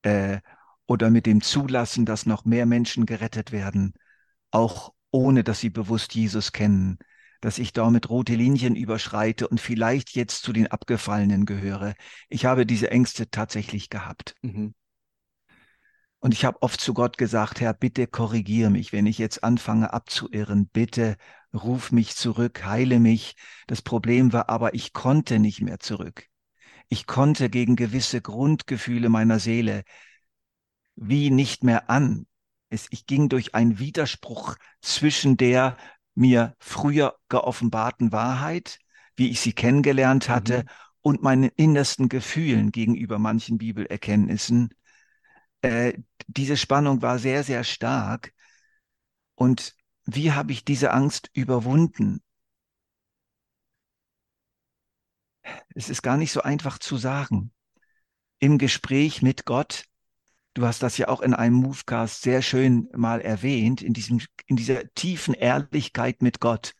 [0.02, 0.40] äh,
[0.86, 3.92] oder mit dem Zulassen, dass noch mehr Menschen gerettet werden,
[4.50, 6.98] auch ohne dass sie bewusst Jesus kennen,
[7.40, 11.94] dass ich damit rote Linien überschreite und vielleicht jetzt zu den Abgefallenen gehöre.
[12.28, 14.34] Ich habe diese Ängste tatsächlich gehabt.
[14.42, 14.74] Mhm.
[16.18, 19.92] Und ich habe oft zu Gott gesagt, Herr, bitte korrigiere mich, wenn ich jetzt anfange
[19.92, 20.68] abzuirren.
[20.68, 21.16] Bitte
[21.54, 23.36] ruf mich zurück, heile mich.
[23.66, 26.26] Das Problem war aber, ich konnte nicht mehr zurück.
[26.88, 29.84] Ich konnte gegen gewisse Grundgefühle meiner Seele
[30.96, 32.26] wie nicht mehr an.
[32.70, 35.76] Es, ich ging durch einen Widerspruch zwischen der
[36.16, 38.78] mir früher geoffenbarten Wahrheit,
[39.14, 40.68] wie ich sie kennengelernt hatte, mhm.
[41.02, 44.70] und meinen innersten Gefühlen gegenüber manchen Bibelerkenntnissen.
[45.62, 45.94] Äh,
[46.26, 48.32] diese Spannung war sehr, sehr stark.
[49.34, 49.74] Und
[50.04, 52.22] wie habe ich diese Angst überwunden?
[55.74, 57.52] Es ist gar nicht so einfach zu sagen.
[58.38, 59.84] Im Gespräch mit Gott
[60.56, 63.82] Du hast das ja auch in einem Movecast sehr schön mal erwähnt.
[63.82, 66.72] In diesem, in dieser tiefen Ehrlichkeit mit Gott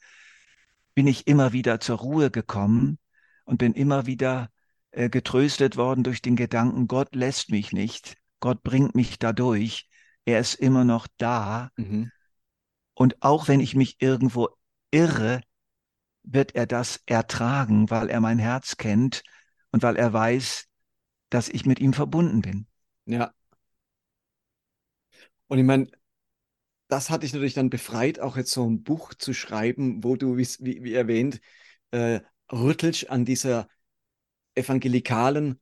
[0.94, 2.98] bin ich immer wieder zur Ruhe gekommen
[3.44, 4.48] und bin immer wieder
[4.92, 8.16] äh, getröstet worden durch den Gedanken, Gott lässt mich nicht.
[8.40, 9.90] Gott bringt mich dadurch.
[10.24, 11.70] Er ist immer noch da.
[11.76, 12.10] Mhm.
[12.94, 14.48] Und auch wenn ich mich irgendwo
[14.90, 15.42] irre,
[16.22, 19.22] wird er das ertragen, weil er mein Herz kennt
[19.70, 20.64] und weil er weiß,
[21.28, 22.66] dass ich mit ihm verbunden bin.
[23.04, 23.34] Ja,
[25.48, 25.88] und ich meine,
[26.88, 30.36] das hat dich natürlich dann befreit, auch jetzt so ein Buch zu schreiben, wo du,
[30.36, 31.40] wie, wie erwähnt,
[31.90, 32.20] äh,
[32.52, 33.68] rüttelst an dieser
[34.54, 35.60] evangelikalen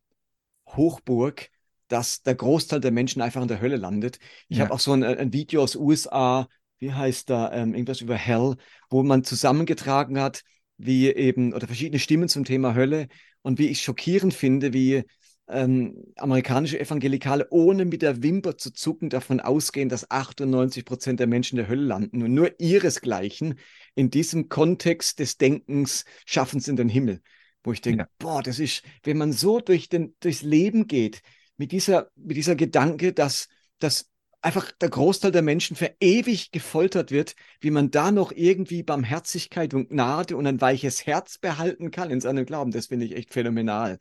[0.68, 1.50] Hochburg,
[1.88, 4.18] dass der Großteil der Menschen einfach in der Hölle landet.
[4.48, 4.64] Ich ja.
[4.64, 8.56] habe auch so ein, ein, Video aus USA, wie heißt da, ähm, irgendwas über Hell,
[8.90, 10.42] wo man zusammengetragen hat,
[10.76, 13.08] wie eben, oder verschiedene Stimmen zum Thema Hölle
[13.42, 15.04] und wie ich schockierend finde, wie
[15.48, 21.26] ähm, amerikanische Evangelikale ohne mit der Wimper zu zucken davon ausgehen, dass 98 Prozent der
[21.26, 23.58] Menschen in der Hölle landen und nur ihresgleichen
[23.94, 27.20] in diesem Kontext des Denkens schaffen es in den Himmel.
[27.62, 28.08] Wo ich denke, ja.
[28.18, 31.22] boah, das ist, wenn man so durch den, durchs Leben geht,
[31.56, 34.10] mit dieser, mit dieser Gedanke, dass, dass
[34.42, 39.72] einfach der Großteil der Menschen für ewig gefoltert wird, wie man da noch irgendwie Barmherzigkeit
[39.72, 43.32] und Gnade und ein weiches Herz behalten kann in seinem Glauben, das finde ich echt
[43.32, 43.98] phänomenal.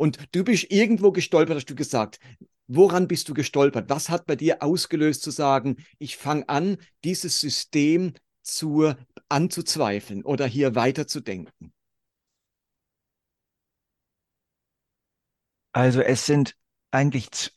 [0.00, 2.20] Und du bist irgendwo gestolpert, hast du gesagt.
[2.68, 3.90] Woran bist du gestolpert?
[3.90, 8.94] Was hat bei dir ausgelöst zu sagen, ich fange an, dieses System zu,
[9.28, 11.74] anzuzweifeln oder hier weiterzudenken?
[15.72, 16.56] Also es sind
[16.90, 17.52] eigentlich,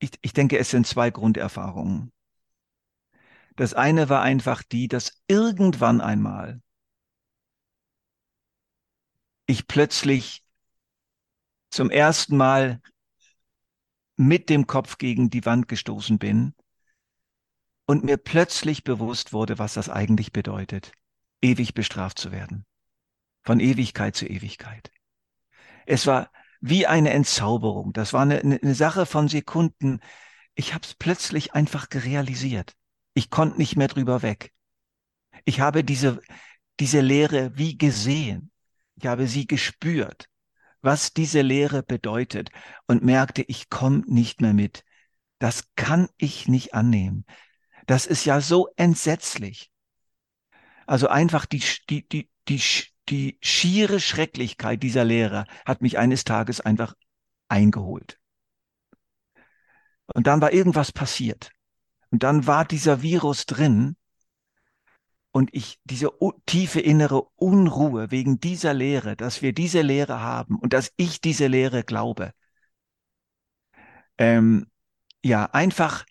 [0.00, 2.10] ich, ich denke, es sind zwei Grunderfahrungen.
[3.54, 6.60] Das eine war einfach die, dass irgendwann einmal
[9.48, 10.44] ich plötzlich
[11.70, 12.80] zum ersten Mal
[14.16, 16.54] mit dem Kopf gegen die Wand gestoßen bin
[17.86, 20.92] und mir plötzlich bewusst wurde, was das eigentlich bedeutet,
[21.40, 22.66] ewig bestraft zu werden.
[23.42, 24.92] Von Ewigkeit zu Ewigkeit.
[25.86, 26.30] Es war
[26.60, 27.94] wie eine Entzauberung.
[27.94, 30.00] Das war eine, eine Sache von Sekunden.
[30.54, 32.76] Ich habe es plötzlich einfach gerealisiert.
[33.14, 34.52] Ich konnte nicht mehr drüber weg.
[35.46, 36.20] Ich habe diese,
[36.80, 38.50] diese Lehre wie gesehen.
[39.00, 40.28] Ich habe sie gespürt,
[40.80, 42.50] was diese Lehre bedeutet
[42.88, 44.84] und merkte, ich komme nicht mehr mit.
[45.38, 47.24] Das kann ich nicht annehmen.
[47.86, 49.70] Das ist ja so entsetzlich.
[50.84, 52.60] Also einfach die, die, die, die,
[53.08, 56.94] die schiere Schrecklichkeit dieser Lehre hat mich eines Tages einfach
[57.46, 58.18] eingeholt.
[60.12, 61.52] Und dann war irgendwas passiert.
[62.10, 63.96] Und dann war dieser Virus drin
[65.32, 66.10] und ich diese
[66.46, 71.46] tiefe innere Unruhe wegen dieser Lehre, dass wir diese Lehre haben und dass ich diese
[71.46, 72.32] Lehre glaube.
[74.18, 74.66] Ähm,
[75.22, 76.04] ja, einfach,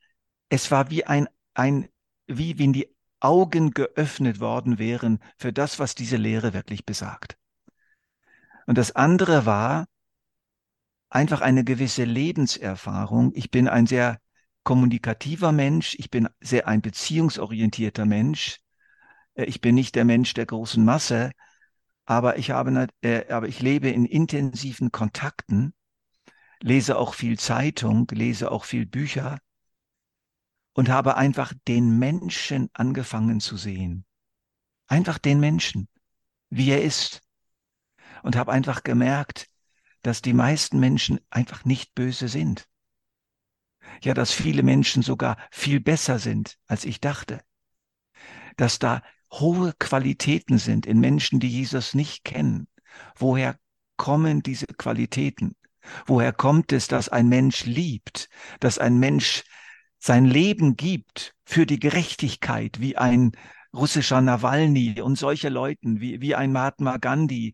[0.50, 1.90] es war wie ein, ein,
[2.28, 7.38] wie wenn die Augen geöffnet worden wären für das, was diese Lehre wirklich besagt.
[8.68, 9.88] Und das andere war
[11.10, 13.32] einfach eine gewisse Lebenserfahrung.
[13.34, 14.20] Ich bin ein sehr
[14.64, 18.60] kommunikativer Mensch, ich bin sehr ein beziehungsorientierter Mensch.
[19.38, 21.32] Äh, ich bin nicht der Mensch der großen Masse,
[22.06, 25.73] aber ich habe, äh, aber ich lebe in intensiven Kontakten,
[26.62, 29.39] lese auch viel Zeitung, lese auch viel Bücher
[30.73, 34.06] und habe einfach den Menschen angefangen zu sehen.
[34.88, 35.88] Einfach den Menschen,
[36.50, 37.21] wie er ist.
[38.23, 39.50] Und habe einfach gemerkt,
[40.02, 42.67] dass die meisten Menschen einfach nicht böse sind.
[44.02, 47.41] Ja, dass viele Menschen sogar viel besser sind, als ich dachte.
[48.56, 52.68] Dass da hohe Qualitäten sind in Menschen, die Jesus nicht kennen.
[53.16, 53.58] Woher
[53.98, 55.56] kommen diese Qualitäten?
[56.06, 59.44] Woher kommt es, dass ein Mensch liebt, dass ein Mensch
[60.00, 63.32] sein Leben gibt für die Gerechtigkeit, wie ein
[63.74, 67.54] russischer Nawalny und solche Leuten, wie, wie ein Mahatma Gandhi,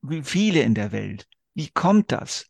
[0.00, 1.26] wie viele in der Welt.
[1.54, 2.46] Wie kommt das?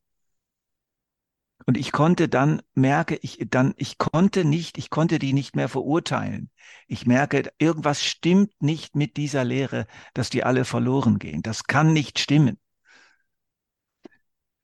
[1.66, 5.68] Und ich konnte dann, merke ich dann, ich konnte nicht, ich konnte die nicht mehr
[5.68, 6.50] verurteilen.
[6.88, 11.42] Ich merke, irgendwas stimmt nicht mit dieser Lehre, dass die alle verloren gehen.
[11.42, 12.58] Das kann nicht stimmen.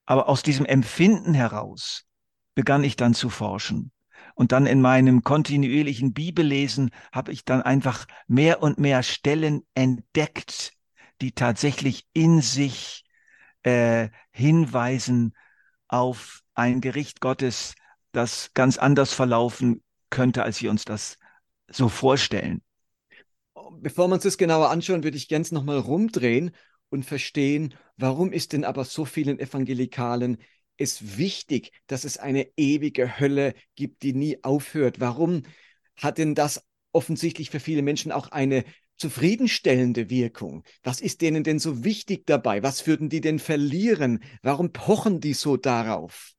[0.07, 2.05] Aber aus diesem Empfinden heraus
[2.55, 3.93] begann ich dann zu forschen.
[4.35, 10.73] Und dann in meinem kontinuierlichen Bibellesen habe ich dann einfach mehr und mehr Stellen entdeckt,
[11.21, 13.05] die tatsächlich in sich
[13.65, 15.35] äh, hinweisen
[15.89, 17.75] auf ein Gericht Gottes,
[18.12, 21.18] das ganz anders verlaufen könnte, als wir uns das
[21.71, 22.62] so vorstellen.
[23.81, 26.51] Bevor wir uns das genauer anschauen, würde ich ganz nochmal rumdrehen
[26.88, 30.38] und verstehen, warum ist denn aber so vielen Evangelikalen
[30.77, 35.01] es wichtig, dass es eine ewige Hölle gibt, die nie aufhört?
[35.01, 35.42] Warum
[35.97, 38.64] hat denn das offensichtlich für viele Menschen auch eine
[38.97, 40.64] zufriedenstellende Wirkung?
[40.83, 42.62] Was ist denen denn so wichtig dabei?
[42.62, 44.25] Was würden die denn verlieren?
[44.42, 46.35] Warum pochen die so darauf?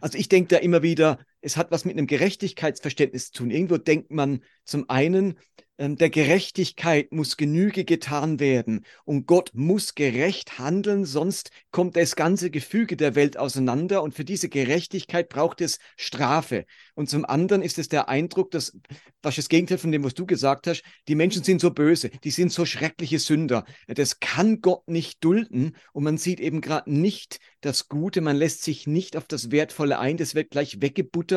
[0.00, 3.50] Also ich denke da immer wieder, es hat was mit einem Gerechtigkeitsverständnis zu tun.
[3.50, 5.38] Irgendwo denkt man zum einen,
[5.80, 12.16] ähm, der Gerechtigkeit muss Genüge getan werden und Gott muss gerecht handeln, sonst kommt das
[12.16, 16.66] ganze Gefüge der Welt auseinander und für diese Gerechtigkeit braucht es Strafe.
[16.94, 18.76] Und zum anderen ist es der Eindruck, dass,
[19.22, 22.30] was das Gegenteil von dem, was du gesagt hast, die Menschen sind so böse, die
[22.30, 23.64] sind so schreckliche Sünder.
[23.86, 28.64] Das kann Gott nicht dulden und man sieht eben gerade nicht das Gute, man lässt
[28.64, 31.29] sich nicht auf das Wertvolle ein, das wird gleich weggebuttert,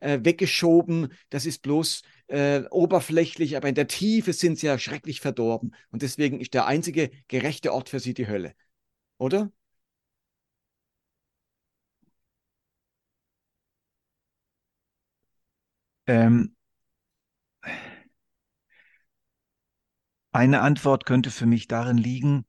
[0.00, 5.20] äh, weggeschoben, das ist bloß äh, oberflächlich, aber in der Tiefe sind sie ja schrecklich
[5.20, 5.74] verdorben.
[5.90, 8.54] Und deswegen ist der einzige gerechte Ort für sie die Hölle.
[9.18, 9.50] Oder?
[16.06, 16.54] Ähm,
[20.30, 22.44] eine Antwort könnte für mich darin liegen,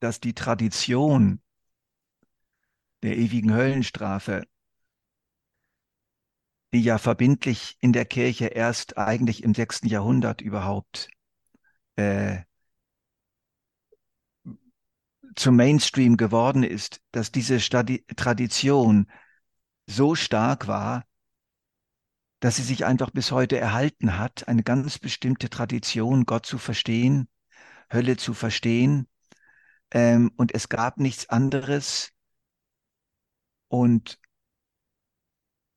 [0.00, 1.40] dass die Tradition
[3.02, 4.44] der ewigen Höllenstrafe
[6.72, 11.08] die ja verbindlich in der Kirche erst eigentlich im sechsten Jahrhundert überhaupt
[11.96, 12.40] äh,
[15.34, 19.06] zum Mainstream geworden ist, dass diese Stadi Tradition
[19.86, 21.04] so stark war,
[22.40, 27.28] dass sie sich einfach bis heute erhalten hat, eine ganz bestimmte Tradition, Gott zu verstehen,
[27.92, 29.08] Hölle zu verstehen.
[29.90, 32.12] Ähm, und es gab nichts anderes.
[33.68, 34.18] Und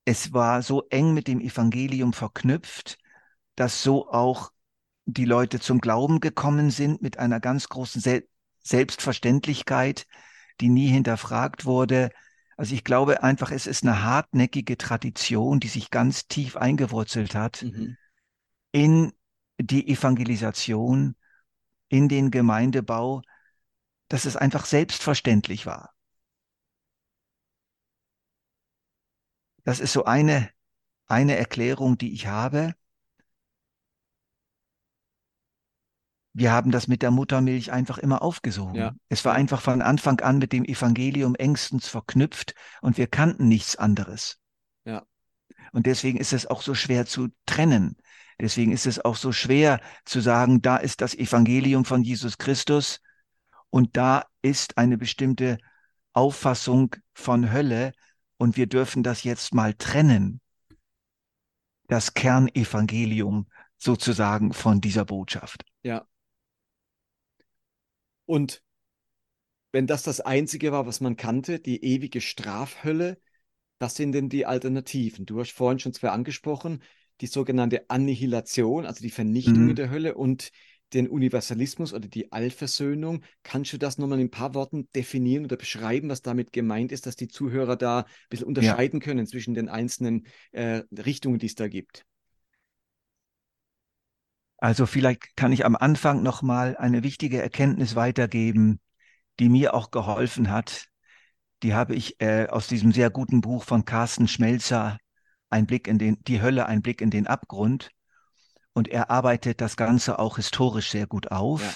[0.05, 2.97] es war so eng mit dem Evangelium verknüpft,
[3.55, 4.51] dass so auch
[5.05, 8.27] die Leute zum Glauben gekommen sind mit einer ganz großen Sel
[8.65, 10.07] Selbstverständlichkeit,
[10.61, 12.11] die nie hinterfragt wurde.
[12.55, 17.63] Also ich glaube einfach, es ist eine hartnäckige Tradition, die sich ganz tief eingewurzelt hat
[17.63, 17.97] mhm.
[18.71, 19.11] in
[19.57, 21.15] die Evangelisation,
[21.89, 23.21] in den Gemeindebau,
[24.07, 25.92] dass es einfach selbstverständlich war.
[29.63, 30.49] Das ist so eine,
[31.07, 32.73] eine Erklärung, die ich habe.
[36.33, 38.75] Wir haben das mit der Muttermilch einfach immer aufgesogen.
[38.75, 38.95] Ja.
[39.07, 43.75] Es war einfach von Anfang an mit dem Evangelium engstens verknüpft und wir kannten nichts
[43.75, 44.39] anderes.
[44.83, 45.05] Ja.
[45.71, 47.97] Und deswegen ist es auch so schwer zu trennen.
[48.39, 52.99] Deswegen ist es auch so schwer zu sagen, da ist das Evangelium von Jesus Christus
[53.69, 55.59] und da ist eine bestimmte
[56.13, 57.93] Auffassung von Hölle,
[58.43, 60.41] und wir dürfen das jetzt mal trennen,
[61.87, 65.63] das Kernevangelium sozusagen von dieser Botschaft.
[65.81, 66.05] Ja.
[68.25, 68.61] Und
[69.71, 73.17] wenn das das Einzige war, was man kannte, die ewige Strafhölle,
[73.79, 75.25] was sind denn die Alternativen?
[75.25, 76.83] Du hast vorhin schon zwei angesprochen,
[77.21, 79.69] die sogenannte Annihilation, also die Vernichtung mhm.
[79.69, 80.51] in der Hölle und
[80.93, 83.23] den Universalismus oder die Allversöhnung.
[83.43, 87.05] Kannst du das nochmal in ein paar Worten definieren oder beschreiben, was damit gemeint ist,
[87.05, 89.05] dass die Zuhörer da ein bisschen unterscheiden ja.
[89.05, 92.05] können zwischen den einzelnen äh, Richtungen, die es da gibt?
[94.57, 98.79] Also vielleicht kann ich am Anfang nochmal eine wichtige Erkenntnis weitergeben,
[99.39, 100.87] die mir auch geholfen hat.
[101.63, 104.97] Die habe ich äh, aus diesem sehr guten Buch von Carsten Schmelzer,
[105.49, 107.89] Ein Blick in den, die Hölle, ein Blick in den Abgrund.
[108.73, 111.61] Und er arbeitet das Ganze auch historisch sehr gut auf.
[111.61, 111.73] Ja.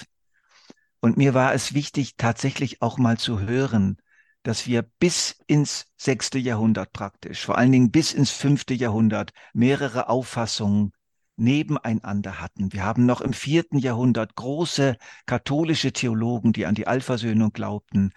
[1.00, 3.98] Und mir war es wichtig, tatsächlich auch mal zu hören,
[4.42, 10.08] dass wir bis ins sechste Jahrhundert praktisch, vor allen Dingen bis ins fünfte Jahrhundert, mehrere
[10.08, 10.92] Auffassungen
[11.36, 12.72] nebeneinander hatten.
[12.72, 18.12] Wir haben noch im vierten Jahrhundert große katholische Theologen, die an die Allversöhnung glaubten.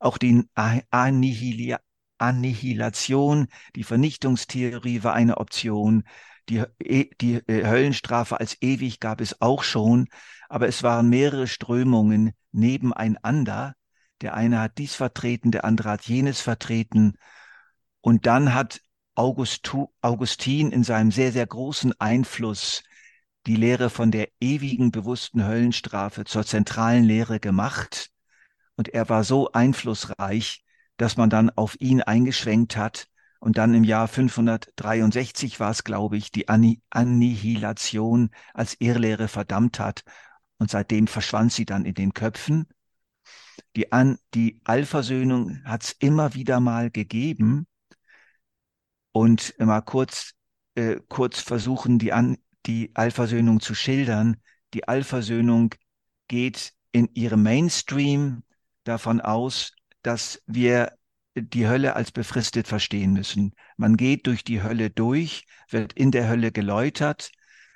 [0.00, 1.76] Auch die Annihil
[2.18, 6.04] Annihilation, die Vernichtungstheorie war eine Option.
[6.48, 10.08] Die, e, die äh, Höllenstrafe als ewig gab es auch schon,
[10.48, 13.74] aber es waren mehrere Strömungen nebeneinander.
[14.20, 17.14] Der eine hat dies vertreten, der andere hat jenes vertreten.
[18.00, 18.80] Und dann hat
[19.14, 22.82] Augustu, Augustin in seinem sehr, sehr großen Einfluss
[23.46, 28.10] die Lehre von der ewigen bewussten Höllenstrafe zur zentralen Lehre gemacht.
[28.76, 30.64] Und er war so einflussreich,
[30.96, 33.08] dass man dann auf ihn eingeschwenkt hat
[33.44, 40.02] und dann im Jahr 563 war es, glaube ich, die Annihilation als Irrlehre verdammt hat.
[40.56, 42.66] Und seitdem verschwand sie dann in den Köpfen.
[43.76, 47.66] Die, An die Allversöhnung hat es immer wieder mal gegeben.
[49.12, 50.32] Und mal kurz,
[50.74, 54.38] äh, kurz versuchen, die, An die Allversöhnung zu schildern.
[54.72, 55.74] Die Allversöhnung
[56.28, 58.42] geht in ihrem Mainstream
[58.84, 60.96] davon aus, dass wir
[61.34, 63.54] die Hölle als befristet verstehen müssen.
[63.76, 67.32] Man geht durch die Hölle durch, wird in der Hölle geläutert,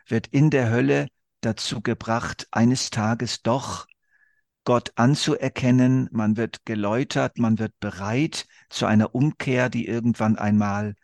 [0.06, 1.08] wird in der Hölle
[1.40, 3.86] dazu gebracht, eines Tages doch
[4.64, 10.94] Gott anzuerkennen, man wird geläutert, man wird bereit zu einer Umkehr, die irgendwann einmal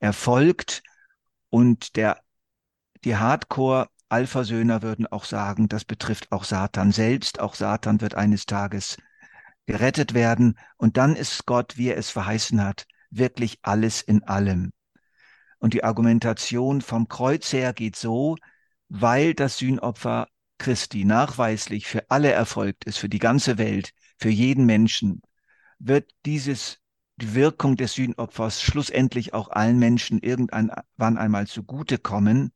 [0.00, 0.82] erfolgt.
[1.48, 2.20] Und der,
[3.04, 7.38] die Hardcore-Alphasöhner würden auch sagen, das betrifft auch Satan selbst.
[7.38, 8.96] Auch Satan wird eines Tages
[9.66, 10.58] gerettet werden.
[10.76, 14.72] Und dann ist Gott, wie er es verheißen hat, wirklich alles in allem.
[15.58, 18.36] Und die Argumentation vom Kreuz her geht so,
[18.88, 24.66] weil das Sühnopfer Christi nachweislich für alle erfolgt ist, für die ganze Welt, für jeden
[24.66, 25.22] Menschen,
[25.78, 26.78] wird dieses,
[27.16, 30.70] die Wirkung des Sühnopfers schlussendlich auch allen Menschen irgendwann
[31.18, 32.52] einmal zugutekommen.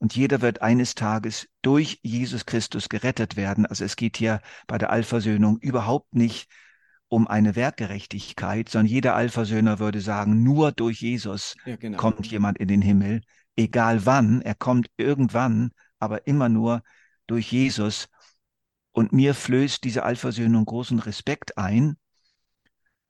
[0.00, 3.66] Und jeder wird eines Tages durch Jesus Christus gerettet werden.
[3.66, 6.48] Also es geht hier bei der Allversöhnung überhaupt nicht
[7.08, 11.98] um eine Werkgerechtigkeit, sondern jeder Allversöhner würde sagen, nur durch Jesus ja, genau.
[11.98, 13.20] kommt jemand in den Himmel.
[13.56, 16.82] Egal wann, er kommt irgendwann, aber immer nur
[17.26, 18.08] durch Jesus.
[18.92, 21.98] Und mir flößt diese Allversöhnung großen Respekt ein.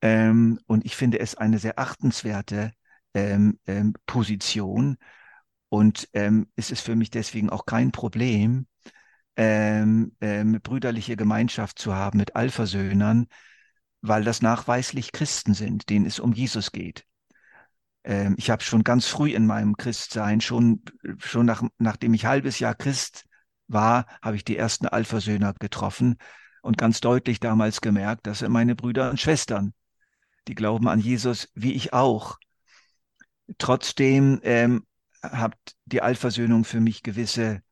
[0.02, 2.72] Ähm, und ich finde es eine sehr achtenswerte
[3.14, 4.96] ähm, ähm, Position.
[5.70, 8.66] Und ähm, es ist für mich deswegen auch kein Problem,
[9.36, 13.28] ähm, ähm, brüderliche Gemeinschaft zu haben mit Allversöhnern,
[14.02, 17.06] weil das nachweislich Christen sind, denen es um Jesus geht.
[18.02, 20.82] Ähm, ich habe schon ganz früh in meinem Christsein, schon,
[21.18, 23.26] schon nach, nachdem ich halbes Jahr Christ
[23.68, 26.16] war, habe ich die ersten Alphasöhner getroffen
[26.62, 29.72] und ganz deutlich damals gemerkt, das sind meine Brüder und Schwestern.
[30.48, 32.38] Die glauben an Jesus, wie ich auch.
[33.58, 34.84] Trotzdem ähm,
[35.22, 37.62] hat die Allversöhnung für mich gewisse,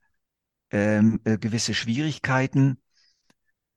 [0.71, 2.81] ähm, äh, gewisse Schwierigkeiten.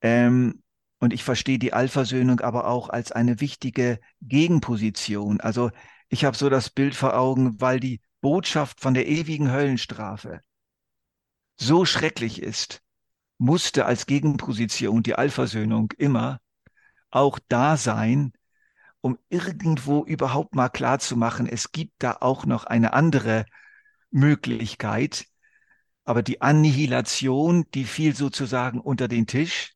[0.02, 0.64] Ähm,
[1.00, 5.42] und ich verstehe die Allversöhnung aber auch als eine wichtige Gegenposition.
[5.42, 5.72] Also
[6.10, 10.42] ich habe so das Bild vor Augen, weil die Botschaft von der ewigen Höllenstrafe
[11.58, 12.82] so schrecklich ist,
[13.38, 16.40] musste als Gegenposition die Allversöhnung immer
[17.10, 18.34] auch da sein,
[19.02, 23.46] um irgendwo überhaupt mal klar zu machen, es gibt da auch noch eine andere
[24.12, 25.26] Möglichkeit.
[26.04, 29.74] Aber die Annihilation, die fiel sozusagen unter den Tisch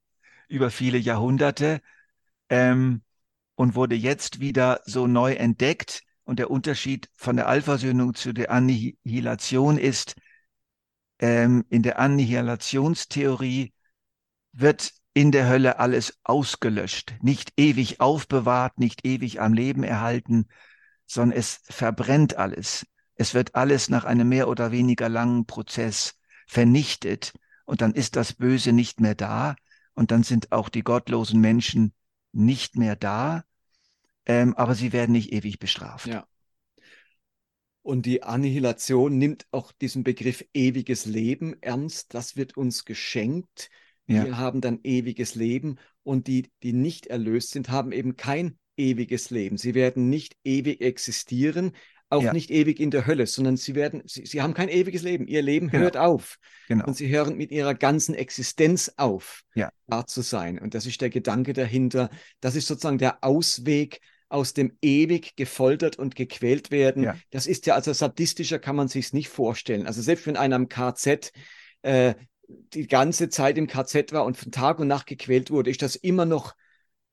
[0.47, 1.81] über viele Jahrhunderte
[2.49, 3.01] ähm,
[3.55, 6.03] und wurde jetzt wieder so neu entdeckt.
[6.23, 10.15] Und der Unterschied von der Allversöhnung zu der Annihilation ist,
[11.19, 13.73] ähm, in der Annihilationstheorie
[14.51, 20.47] wird in der Hölle alles ausgelöscht, nicht ewig aufbewahrt, nicht ewig am Leben erhalten,
[21.05, 22.85] sondern es verbrennt alles.
[23.15, 27.33] Es wird alles nach einem mehr oder weniger langen Prozess vernichtet
[27.65, 29.55] und dann ist das Böse nicht mehr da
[29.93, 31.93] und dann sind auch die gottlosen Menschen
[32.31, 33.45] nicht mehr da,
[34.25, 36.07] ähm, aber sie werden nicht ewig bestraft.
[36.07, 36.27] Ja.
[37.81, 42.15] Und die Annihilation nimmt auch diesen Begriff ewiges Leben ernst.
[42.15, 43.69] Das wird uns geschenkt.
[44.07, 44.25] Ja.
[44.25, 49.29] Wir haben dann ewiges Leben und die, die nicht erlöst sind, haben eben kein ewiges
[49.29, 49.57] Leben.
[49.57, 51.73] Sie werden nicht ewig existieren,
[52.09, 52.33] auch ja.
[52.33, 55.27] nicht ewig in der Hölle, sondern sie werden, sie, sie haben kein ewiges Leben.
[55.27, 55.83] Ihr Leben genau.
[55.83, 56.37] hört auf.
[56.67, 56.85] Genau.
[56.85, 59.71] Und sie hören mit ihrer ganzen Existenz auf, ja.
[59.87, 60.59] da zu sein.
[60.59, 62.09] Und das ist der Gedanke dahinter.
[62.41, 67.03] Das ist sozusagen der Ausweg aus dem ewig gefoltert und gequält werden.
[67.03, 67.17] Ja.
[67.31, 69.87] Das ist ja, also sadistischer kann man sich nicht vorstellen.
[69.87, 71.31] Also selbst wenn einer im KZ
[71.83, 72.15] äh,
[72.47, 75.95] die ganze Zeit im KZ war und von Tag und Nacht gequält wurde, ist das
[75.95, 76.55] immer noch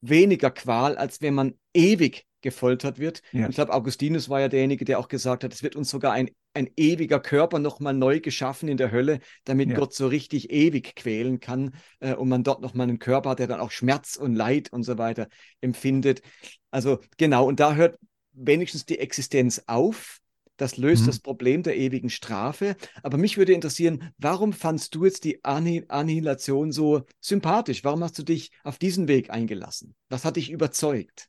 [0.01, 3.23] weniger Qual, als wenn man ewig gefoltert wird.
[3.33, 3.49] Ja.
[3.49, 6.31] Ich glaube, Augustinus war ja derjenige, der auch gesagt hat, es wird uns sogar ein,
[6.55, 9.77] ein ewiger Körper nochmal neu geschaffen in der Hölle, damit ja.
[9.77, 13.47] Gott so richtig ewig quälen kann äh, und man dort nochmal einen Körper hat, der
[13.47, 15.29] dann auch Schmerz und Leid und so weiter
[15.61, 16.23] empfindet.
[16.71, 17.99] Also genau, und da hört
[18.33, 20.19] wenigstens die Existenz auf.
[20.57, 21.07] Das löst mhm.
[21.07, 22.77] das Problem der ewigen Strafe.
[23.03, 27.85] Aber mich würde interessieren, warum fandst du jetzt die Annihilation so sympathisch?
[27.85, 29.95] Warum hast du dich auf diesen Weg eingelassen?
[30.09, 31.29] Was hat dich überzeugt?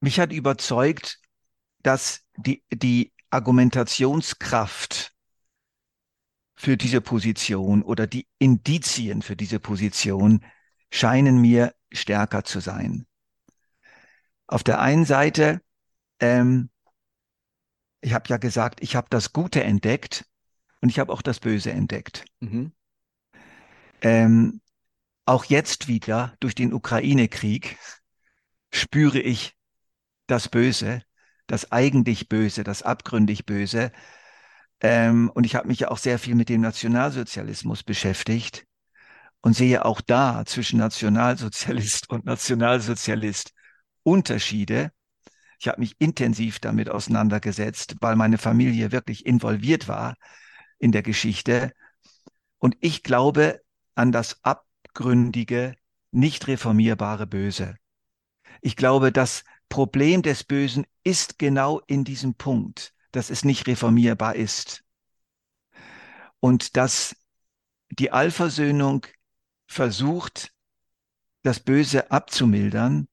[0.00, 1.20] Mich hat überzeugt,
[1.82, 5.14] dass die, die Argumentationskraft
[6.54, 10.44] für diese Position oder die Indizien für diese Position
[10.90, 13.06] scheinen mir stärker zu sein.
[14.46, 15.60] Auf der einen Seite,
[16.20, 16.70] ähm,
[18.00, 20.24] ich habe ja gesagt, ich habe das Gute entdeckt
[20.80, 22.24] und ich habe auch das Böse entdeckt.
[22.40, 22.72] Mhm.
[24.00, 24.60] Ähm,
[25.26, 27.78] auch jetzt wieder durch den Ukraine-Krieg
[28.72, 29.57] spüre ich
[30.28, 31.02] das Böse,
[31.48, 33.90] das eigentlich Böse, das abgründig Böse.
[34.80, 38.66] Ähm, und ich habe mich ja auch sehr viel mit dem Nationalsozialismus beschäftigt
[39.40, 43.52] und sehe auch da zwischen Nationalsozialist und Nationalsozialist
[44.04, 44.92] Unterschiede.
[45.58, 50.14] Ich habe mich intensiv damit auseinandergesetzt, weil meine Familie wirklich involviert war
[50.78, 51.72] in der Geschichte.
[52.58, 53.60] Und ich glaube,
[53.94, 55.74] an das abgründige,
[56.12, 57.76] nicht reformierbare Böse.
[58.60, 64.34] Ich glaube, das Problem des Bösen ist genau in diesem Punkt, dass es nicht reformierbar
[64.34, 64.84] ist.
[66.40, 67.16] Und dass
[67.90, 69.06] die Allversöhnung
[69.66, 70.52] versucht,
[71.42, 73.08] das Böse abzumildern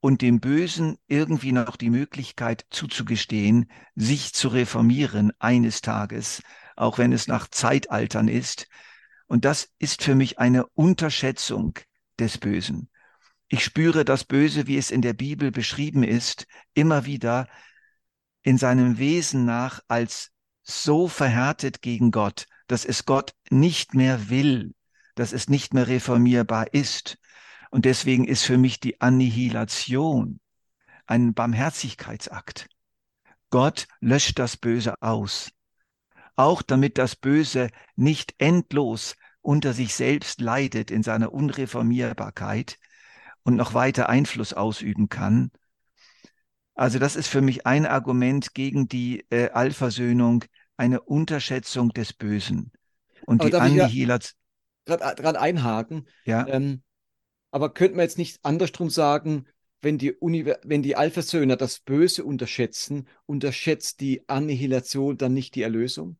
[0.00, 6.42] und dem Bösen irgendwie noch die Möglichkeit zuzugestehen, sich zu reformieren eines Tages,
[6.76, 8.66] auch wenn es nach Zeitaltern ist.
[9.26, 11.78] Und das ist für mich eine Unterschätzung
[12.18, 12.89] des Bösen.
[13.52, 17.48] Ich spüre das Böse, wie es in der Bibel beschrieben ist, immer wieder
[18.42, 20.30] in seinem Wesen nach als
[20.62, 24.72] so verhärtet gegen Gott, dass es Gott nicht mehr will,
[25.16, 27.18] dass es nicht mehr reformierbar ist.
[27.72, 30.38] Und deswegen ist für mich die Annihilation
[31.06, 32.68] ein Barmherzigkeitsakt.
[33.50, 35.50] Gott löscht das Böse aus.
[36.36, 42.78] Auch damit das Böse nicht endlos unter sich selbst leidet in seiner Unreformierbarkeit
[43.42, 45.50] und noch weiter Einfluss ausüben kann.
[46.74, 50.44] Also das ist für mich ein Argument gegen die äh, Allversöhnung,
[50.76, 52.72] eine Unterschätzung des Bösen.
[53.26, 54.38] Und Aber die Annihilation.
[54.86, 56.08] Gerade einhaken.
[56.24, 56.46] Ja.
[56.48, 56.82] Ähm,
[57.50, 59.46] aber könnte man jetzt nicht andersrum sagen,
[59.82, 66.18] wenn die, wenn die Allversöhner das Böse unterschätzen, unterschätzt die Annihilation dann nicht die Erlösung?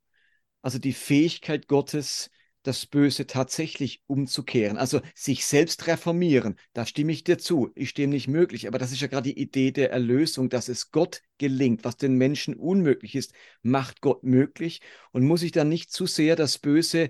[0.62, 2.30] Also die Fähigkeit Gottes,
[2.62, 8.14] das Böse tatsächlich umzukehren, also sich selbst reformieren, da stimme ich dir zu, ich stimme
[8.14, 11.84] nicht möglich, aber das ist ja gerade die Idee der Erlösung, dass es Gott gelingt,
[11.84, 13.32] was den Menschen unmöglich ist,
[13.62, 14.80] macht Gott möglich.
[15.12, 17.08] Und muss ich dann nicht zu sehr das Böse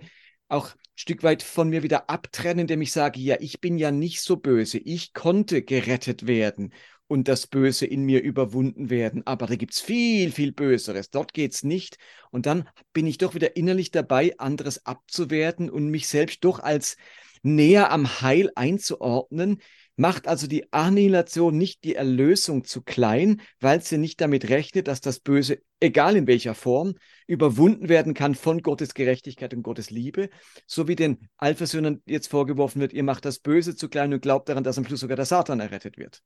[0.48, 4.20] auch Stück weit von mir wieder abtrennen, indem ich sage, ja, ich bin ja nicht
[4.20, 6.74] so böse, ich konnte gerettet werden
[7.10, 11.34] und das Böse in mir überwunden werden, aber da gibt es viel, viel Böseres, dort
[11.34, 11.98] geht es nicht.
[12.30, 16.96] Und dann bin ich doch wieder innerlich dabei, anderes abzuwerten und mich selbst doch als
[17.42, 19.60] näher am Heil einzuordnen,
[19.96, 25.00] macht also die Annihilation nicht die Erlösung zu klein, weil sie nicht damit rechnet, dass
[25.00, 26.94] das Böse, egal in welcher Form,
[27.26, 30.30] überwunden werden kann von Gottes Gerechtigkeit und Gottes Liebe,
[30.64, 34.48] so wie den Allversöhnern jetzt vorgeworfen wird, ihr macht das Böse zu klein und glaubt
[34.48, 36.22] daran, dass am Schluss sogar der Satan errettet wird.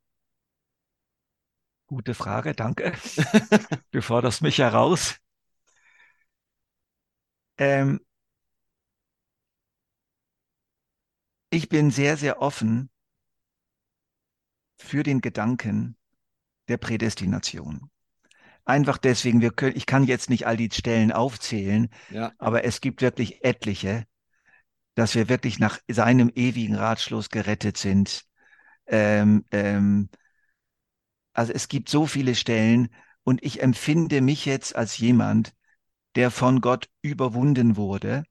[1.94, 2.92] Gute Frage, danke.
[3.92, 5.14] du forderst mich heraus.
[7.56, 8.00] Ähm,
[11.50, 12.90] ich bin sehr, sehr offen
[14.76, 15.96] für den Gedanken
[16.66, 17.92] der Prädestination.
[18.64, 22.32] Einfach deswegen, wir können, ich kann jetzt nicht all die Stellen aufzählen, ja.
[22.38, 24.04] aber es gibt wirklich etliche,
[24.96, 28.24] dass wir wirklich nach seinem ewigen Ratschluss gerettet sind.
[28.88, 30.08] Ähm, ähm,
[31.34, 32.88] also es gibt so viele Stellen
[33.24, 35.54] und ich empfinde mich jetzt als jemand,
[36.16, 38.24] der von Gott überwunden wurde,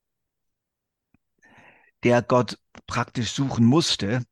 [2.02, 4.24] der Gott praktisch suchen musste,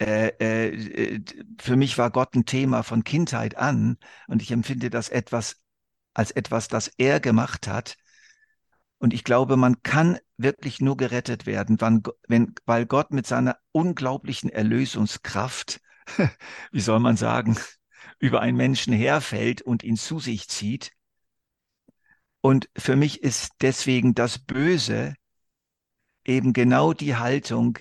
[0.00, 1.20] äh, äh,
[1.60, 3.98] für mich war Gott ein Thema von Kindheit an
[4.28, 5.56] und ich empfinde das etwas
[6.14, 7.96] als etwas, das er gemacht hat.
[8.98, 13.58] Und ich glaube, man kann wirklich nur gerettet werden, wann, wenn, weil Gott mit seiner
[13.72, 15.80] unglaublichen Erlösungskraft,
[16.72, 17.56] wie soll man sagen,
[18.18, 20.92] über einen Menschen herfällt und ihn zu sich zieht.
[22.40, 25.14] Und für mich ist deswegen das Böse
[26.24, 27.78] eben genau die Haltung,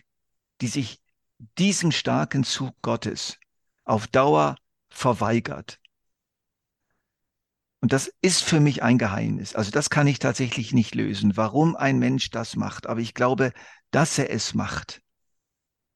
[0.62, 1.02] die sich
[1.58, 3.38] diesen starken Zug Gottes
[3.84, 4.56] auf Dauer
[4.90, 5.80] verweigert.
[7.80, 9.54] Und das ist für mich ein Geheimnis.
[9.54, 12.88] Also das kann ich tatsächlich nicht lösen, warum ein Mensch das macht.
[12.88, 13.54] Aber ich glaube,
[13.92, 15.02] dass er es macht.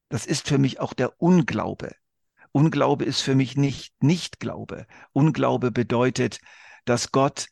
[0.09, 1.95] Das ist für mich auch der Unglaube.
[2.51, 4.85] Unglaube ist für mich nicht Nichtglaube.
[5.13, 6.39] Unglaube bedeutet,
[6.85, 7.47] dass Gott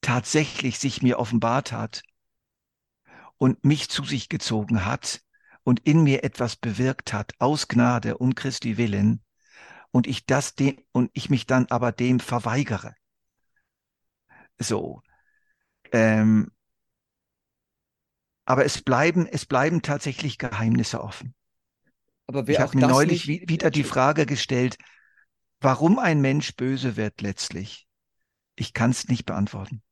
[0.00, 2.02] tatsächlich sich mir offenbart hat
[3.36, 5.20] und mich zu sich gezogen hat
[5.64, 9.22] und in mir etwas bewirkt hat aus Gnade und Christi Willen
[9.90, 12.94] und ich das dem und ich mich dann aber dem verweigere.
[14.58, 15.02] So.
[15.92, 16.50] Ähm,
[18.44, 21.34] aber es bleiben, es bleiben tatsächlich Geheimnisse offen.
[22.28, 23.48] Aber wer ich habe mir neulich nicht...
[23.48, 24.76] wieder die Frage gestellt,
[25.60, 27.86] warum ein Mensch böse wird letztlich.
[28.54, 29.82] Ich kann es nicht beantworten.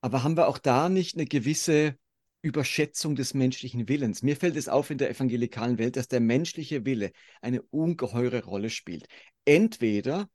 [0.00, 1.96] Aber haben wir auch da nicht eine gewisse
[2.42, 4.22] Überschätzung des menschlichen Willens.
[4.22, 8.70] Mir fällt es auf in der evangelikalen Welt, dass der menschliche Wille eine ungeheure Rolle
[8.70, 9.06] spielt.
[9.44, 10.30] Entweder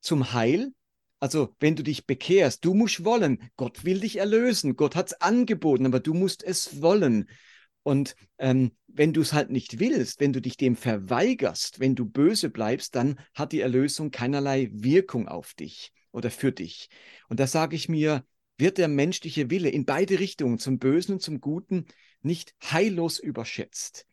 [0.00, 0.72] zum Heil,
[1.20, 5.20] also wenn du dich bekehrst, du musst wollen, Gott will dich erlösen, Gott hat es
[5.20, 7.28] angeboten, aber du musst es wollen.
[7.88, 12.04] Und ähm, wenn du es halt nicht willst, wenn du dich dem verweigerst, wenn du
[12.04, 16.90] böse bleibst, dann hat die Erlösung keinerlei Wirkung auf dich oder für dich.
[17.30, 18.26] Und da sage ich mir,
[18.58, 21.86] wird der menschliche Wille in beide Richtungen, zum Bösen und zum Guten,
[22.20, 24.04] nicht heillos überschätzt.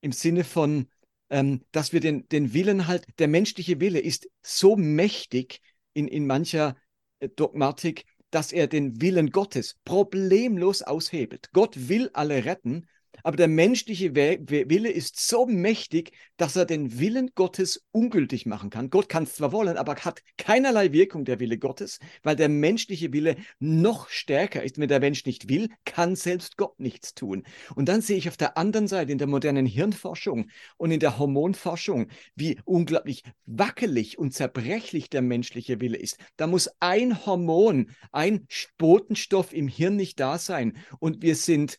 [0.00, 0.88] Im Sinne von,
[1.30, 5.60] ähm, dass wir den, den Willen halt, der menschliche Wille ist so mächtig
[5.92, 6.76] in, in mancher
[7.20, 11.50] äh, Dogmatik, dass er den Willen Gottes problemlos aushebelt.
[11.52, 12.88] Gott will alle retten,
[13.22, 18.90] aber der menschliche Wille ist so mächtig, dass er den Willen Gottes ungültig machen kann.
[18.90, 23.36] Gott kann zwar wollen, aber hat keinerlei Wirkung der Wille Gottes, weil der menschliche Wille
[23.58, 24.78] noch stärker ist.
[24.78, 27.44] Wenn der Mensch nicht will, kann selbst Gott nichts tun.
[27.74, 31.18] Und dann sehe ich auf der anderen Seite in der modernen Hirnforschung und in der
[31.18, 36.16] Hormonforschung, wie unglaublich wackelig und zerbrechlich der menschliche Wille ist.
[36.36, 38.46] Da muss ein Hormon, ein
[38.78, 40.76] Botenstoff im Hirn nicht da sein.
[40.98, 41.76] Und wir sind,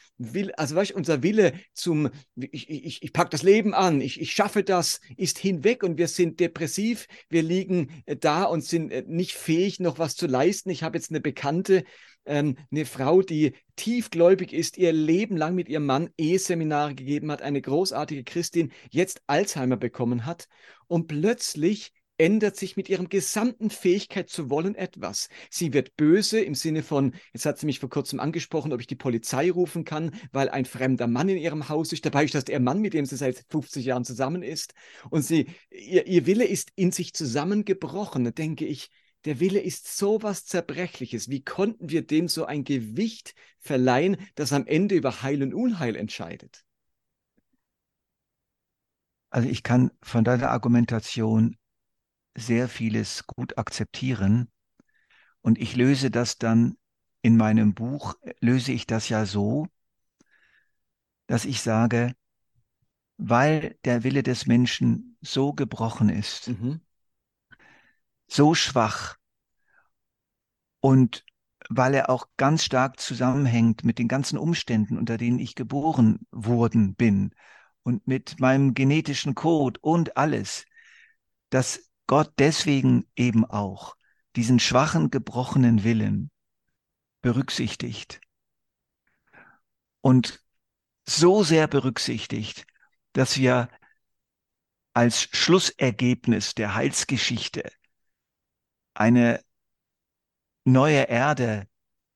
[0.56, 1.33] also weißt, unser Wille
[1.74, 5.98] zum, ich, ich, ich packe das Leben an, ich, ich schaffe das, ist hinweg und
[5.98, 10.28] wir sind depressiv, wir liegen äh, da und sind äh, nicht fähig, noch was zu
[10.28, 10.70] leisten.
[10.70, 11.84] Ich habe jetzt eine Bekannte,
[12.26, 17.42] ähm, eine Frau, die tiefgläubig ist, ihr Leben lang mit ihrem Mann Eheseminare gegeben hat,
[17.42, 20.48] eine großartige Christin, jetzt Alzheimer bekommen hat
[20.88, 25.30] und plötzlich ändert sich mit ihrem gesamten Fähigkeit zu wollen etwas.
[25.50, 28.88] Sie wird böse im Sinne von, jetzt hat sie mich vor kurzem angesprochen, ob ich
[28.88, 32.06] die Polizei rufen kann, weil ein fremder Mann in ihrem Haus ist.
[32.06, 34.74] Dabei ist das der Mann, mit dem sie seit 50 Jahren zusammen ist.
[35.10, 38.24] Und sie, ihr, ihr Wille ist in sich zusammengebrochen.
[38.24, 38.90] Da denke ich,
[39.26, 41.30] der Wille ist so was Zerbrechliches.
[41.30, 45.96] Wie konnten wir dem so ein Gewicht verleihen, das am Ende über Heil und Unheil
[45.96, 46.66] entscheidet?
[49.30, 51.58] Also ich kann von deiner Argumentation
[52.36, 54.50] sehr vieles gut akzeptieren.
[55.42, 56.78] Und ich löse das dann
[57.22, 59.68] in meinem Buch, löse ich das ja so,
[61.28, 62.16] dass ich sage,
[63.18, 66.82] weil der Wille des Menschen so gebrochen ist, mhm.
[68.28, 69.18] so schwach
[70.82, 71.24] und
[71.70, 76.96] weil er auch ganz stark zusammenhängt mit den ganzen Umständen, unter denen ich geboren worden
[76.96, 77.34] bin
[77.84, 80.66] und mit meinem genetischen Code und alles,
[81.50, 83.96] dass Gott deswegen eben auch
[84.36, 86.32] diesen schwachen, gebrochenen Willen
[87.22, 88.20] berücksichtigt.
[90.02, 90.44] Und
[91.06, 92.66] so sehr berücksichtigt,
[93.14, 93.70] dass wir
[94.94, 97.72] als Schlussergebnis der Heilsgeschichte
[98.94, 99.44] eine
[100.66, 101.68] neue Erde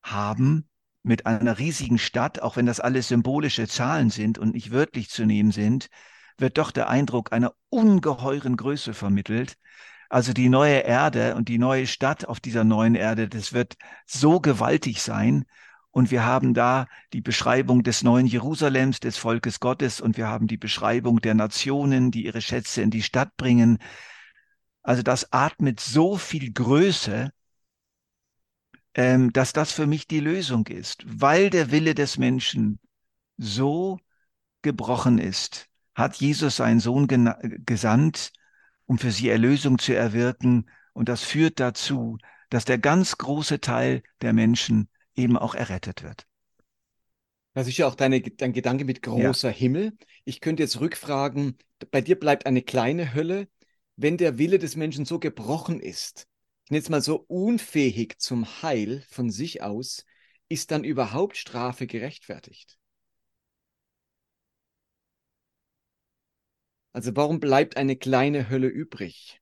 [0.02, 0.68] haben
[1.02, 5.24] mit einer riesigen Stadt, auch wenn das alles symbolische Zahlen sind und nicht wörtlich zu
[5.24, 5.88] nehmen sind,
[6.38, 9.56] wird doch der Eindruck einer ungeheuren Größe vermittelt.
[10.08, 13.76] Also die neue Erde und die neue Stadt auf dieser neuen Erde, das wird
[14.06, 15.44] so gewaltig sein.
[15.90, 20.46] Und wir haben da die Beschreibung des neuen Jerusalems, des Volkes Gottes, und wir haben
[20.46, 23.78] die Beschreibung der Nationen, die ihre Schätze in die Stadt bringen.
[24.82, 27.32] Also das atmet so viel Größe,
[28.94, 32.80] ähm, dass das für mich die Lösung ist, weil der Wille des Menschen
[33.36, 33.98] so
[34.62, 35.67] gebrochen ist
[35.98, 37.06] hat Jesus seinen Sohn
[37.66, 38.32] gesandt,
[38.86, 40.70] um für sie Erlösung zu erwirken.
[40.92, 42.18] Und das führt dazu,
[42.50, 46.26] dass der ganz große Teil der Menschen eben auch errettet wird.
[47.54, 49.54] Das ist ja auch deine, dein Gedanke mit großer ja.
[49.54, 49.92] Himmel.
[50.24, 51.58] Ich könnte jetzt rückfragen,
[51.90, 53.48] bei dir bleibt eine kleine Hölle,
[53.96, 56.28] wenn der Wille des Menschen so gebrochen ist,
[56.68, 60.04] ich nenne jetzt mal so unfähig zum Heil von sich aus,
[60.50, 62.77] ist dann überhaupt Strafe gerechtfertigt?
[66.92, 69.40] Also warum bleibt eine kleine Hölle übrig?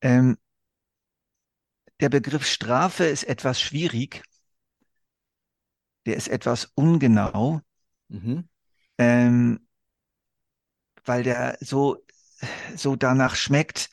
[0.00, 0.36] Ähm,
[2.00, 4.22] der Begriff Strafe ist etwas schwierig.
[6.04, 7.60] Der ist etwas ungenau,
[8.08, 8.48] mhm.
[8.98, 9.68] ähm,
[11.04, 12.04] weil der so,
[12.74, 13.88] so danach schmeckt,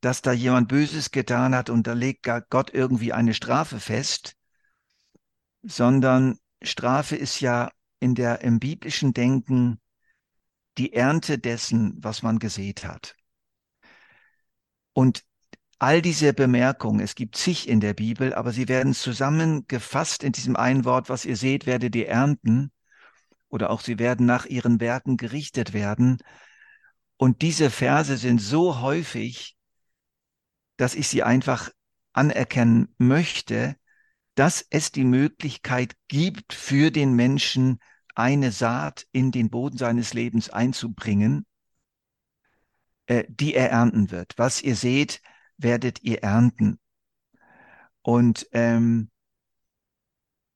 [0.00, 4.36] dass da jemand Böses getan hat und da legt Gott irgendwie eine Strafe fest,
[5.62, 9.80] sondern Strafe ist ja in der, im biblischen Denken
[10.76, 13.16] die Ernte dessen, was man gesät hat.
[14.92, 15.24] Und
[15.78, 20.56] all diese Bemerkungen, es gibt zig in der Bibel, aber sie werden zusammengefasst in diesem
[20.56, 22.72] einen Wort, was ihr seht, werdet ihr ernten.
[23.48, 26.18] Oder auch sie werden nach ihren Werken gerichtet werden.
[27.16, 29.56] Und diese Verse sind so häufig,
[30.76, 31.70] dass ich sie einfach
[32.12, 33.76] anerkennen möchte,
[34.38, 37.80] dass es die Möglichkeit gibt, für den Menschen
[38.14, 41.44] eine Saat in den Boden seines Lebens einzubringen,
[43.06, 44.34] äh, die er ernten wird.
[44.36, 45.22] Was ihr seht,
[45.56, 46.78] werdet ihr ernten.
[48.02, 49.10] Und ähm,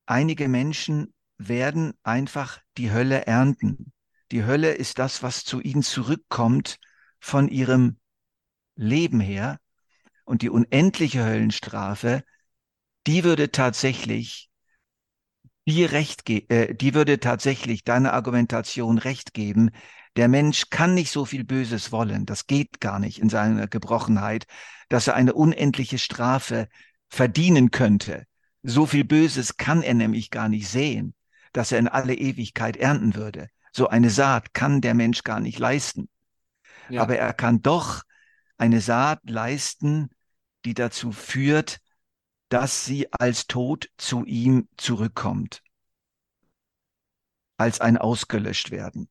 [0.07, 3.93] einige Menschen werden einfach die Hölle ernten.
[4.31, 6.79] Die Hölle ist das, was zu ihnen zurückkommt
[7.19, 7.99] von ihrem
[8.77, 9.59] Leben her.
[10.25, 12.23] Und die unendliche Höllenstrafe
[13.07, 14.51] die würde tatsächlich
[15.67, 19.71] die recht äh, die würde tatsächlich deine Argumentation recht geben.
[20.17, 22.27] Der Mensch kann nicht so viel Böses wollen.
[22.27, 24.47] Das geht gar nicht in seiner Gebrochenheit,
[24.89, 26.69] dass er eine unendliche Strafe
[27.09, 28.25] verdienen könnte.
[28.63, 31.15] So viel Böses kann er nämlich gar nicht sehen,
[31.53, 33.49] dass er in alle Ewigkeit ernten würde.
[33.73, 36.09] So eine Saat kann der Mensch gar nicht leisten.
[36.89, 37.03] Ja.
[37.03, 38.03] Aber er kann doch
[38.59, 40.11] eine Saat leisten,
[40.65, 41.81] die dazu führt,
[42.53, 45.63] dass sie als Tod zu ihm zurückkommt,
[47.57, 49.09] als ein ausgelöscht werden.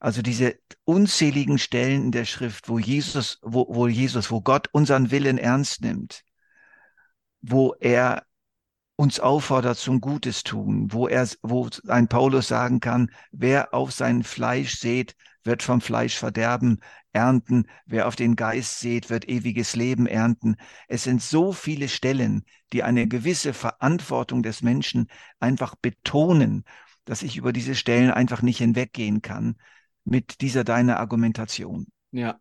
[0.00, 5.12] Also diese unzähligen Stellen in der Schrift, wo Jesus, wo, wo Jesus, wo Gott unseren
[5.12, 6.24] Willen ernst nimmt,
[7.42, 8.26] wo er
[8.96, 14.24] uns auffordert zum Gutes tun, wo er, wo ein Paulus sagen kann, wer auf sein
[14.24, 15.14] Fleisch sät,
[15.44, 16.80] wird vom Fleisch verderben
[17.12, 17.66] ernten.
[17.86, 20.56] Wer auf den Geist sät, wird ewiges Leben ernten.
[20.88, 26.64] Es sind so viele Stellen, die eine gewisse Verantwortung des Menschen einfach betonen,
[27.04, 29.56] dass ich über diese Stellen einfach nicht hinweggehen kann
[30.04, 31.86] mit dieser deiner Argumentation.
[32.10, 32.40] Ja.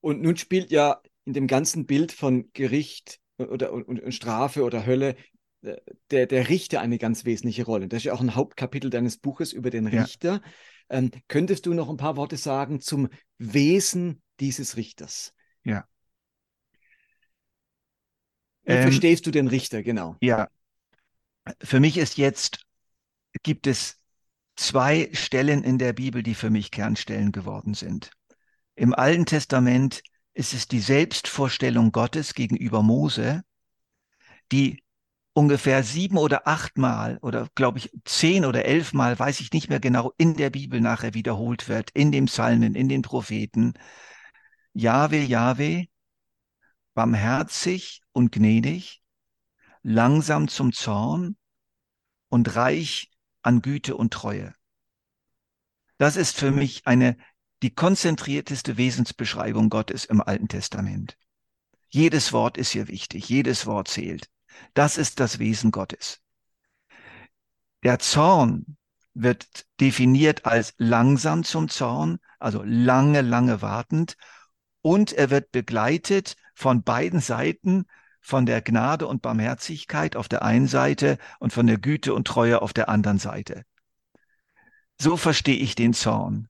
[0.00, 4.86] Und nun spielt ja in dem ganzen Bild von Gericht oder und, und Strafe oder
[4.86, 5.16] Hölle
[5.62, 7.88] der, der Richter eine ganz wesentliche Rolle.
[7.88, 10.34] Das ist ja auch ein Hauptkapitel deines Buches über den Richter.
[10.34, 10.40] Ja.
[10.90, 15.34] Ähm, könntest du noch ein paar Worte sagen zum Wesen dieses Richters?
[15.64, 15.86] Ja.
[18.64, 20.16] Wie ähm, verstehst du den Richter, genau?
[20.20, 20.48] Ja.
[21.62, 22.64] Für mich ist jetzt,
[23.42, 23.98] gibt es
[24.56, 28.10] zwei Stellen in der Bibel, die für mich Kernstellen geworden sind.
[28.74, 30.02] Im Alten Testament
[30.34, 33.42] ist es die Selbstvorstellung Gottes gegenüber Mose,
[34.52, 34.82] die
[35.38, 40.12] ungefähr sieben oder achtmal oder glaube ich zehn oder elfmal, weiß ich nicht mehr genau,
[40.16, 43.74] in der Bibel nachher wiederholt wird, in den Psalmen, in den Propheten.
[44.72, 45.86] Jahwe, Jahwe,
[46.92, 49.00] barmherzig und gnädig,
[49.84, 51.36] langsam zum Zorn
[52.28, 53.08] und reich
[53.42, 54.52] an Güte und Treue.
[55.98, 57.16] Das ist für mich eine,
[57.62, 61.16] die konzentrierteste Wesensbeschreibung Gottes im Alten Testament.
[61.90, 64.28] Jedes Wort ist hier wichtig, jedes Wort zählt.
[64.74, 66.20] Das ist das Wesen Gottes.
[67.82, 68.76] Der Zorn
[69.14, 74.16] wird definiert als langsam zum Zorn, also lange, lange wartend.
[74.80, 77.86] Und er wird begleitet von beiden Seiten,
[78.20, 82.60] von der Gnade und Barmherzigkeit auf der einen Seite und von der Güte und Treue
[82.62, 83.64] auf der anderen Seite.
[85.00, 86.48] So verstehe ich den Zorn.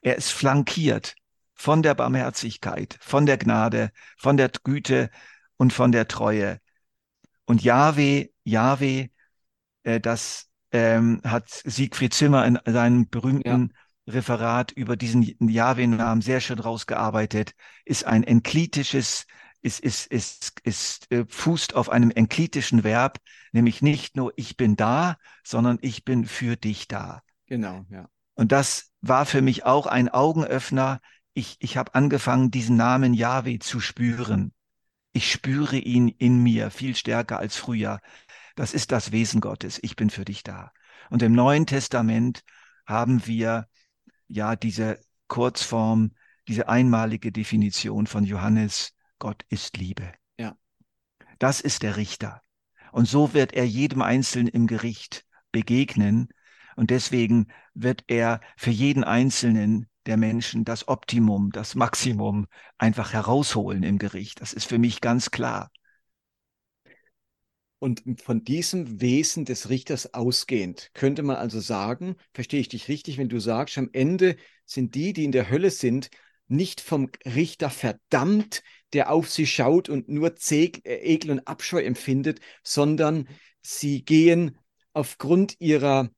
[0.00, 1.14] Er ist flankiert
[1.54, 5.10] von der Barmherzigkeit, von der Gnade, von der Güte
[5.56, 6.58] und von der Treue.
[7.44, 9.08] Und Yahweh, Yahweh,
[9.82, 13.72] äh, das ähm, hat Siegfried Zimmer in seinem berühmten
[14.06, 14.12] ja.
[14.14, 19.26] Referat über diesen Yahweh-Namen sehr schön rausgearbeitet, ist ein enklitisches,
[19.60, 23.18] ist, ist, ist, ist, äh, fußt auf einem enklitischen Verb,
[23.52, 27.22] nämlich nicht nur ich bin da, sondern ich bin für dich da.
[27.46, 28.08] Genau, ja.
[28.34, 31.00] Und das war für mich auch ein Augenöffner.
[31.34, 34.52] Ich, ich habe angefangen, diesen Namen Yahweh zu spüren.
[35.12, 38.00] Ich spüre ihn in mir viel stärker als früher.
[38.56, 39.78] Das ist das Wesen Gottes.
[39.82, 40.72] Ich bin für dich da.
[41.10, 42.42] Und im Neuen Testament
[42.86, 43.68] haben wir
[44.28, 46.12] ja diese Kurzform,
[46.48, 50.12] diese einmalige Definition von Johannes, Gott ist Liebe.
[50.38, 50.56] Ja.
[51.38, 52.42] Das ist der Richter.
[52.90, 56.28] Und so wird er jedem Einzelnen im Gericht begegnen.
[56.76, 62.46] Und deswegen wird er für jeden Einzelnen der Menschen das Optimum, das Maximum
[62.78, 64.40] einfach herausholen im Gericht.
[64.40, 65.70] Das ist für mich ganz klar.
[67.78, 73.18] Und von diesem Wesen des Richters ausgehend könnte man also sagen, verstehe ich dich richtig,
[73.18, 76.08] wenn du sagst, am Ende sind die, die in der Hölle sind,
[76.46, 82.40] nicht vom Richter verdammt, der auf sie schaut und nur äh, Ekel und Abscheu empfindet,
[82.62, 83.26] sondern
[83.62, 84.58] sie gehen
[84.92, 86.10] aufgrund ihrer,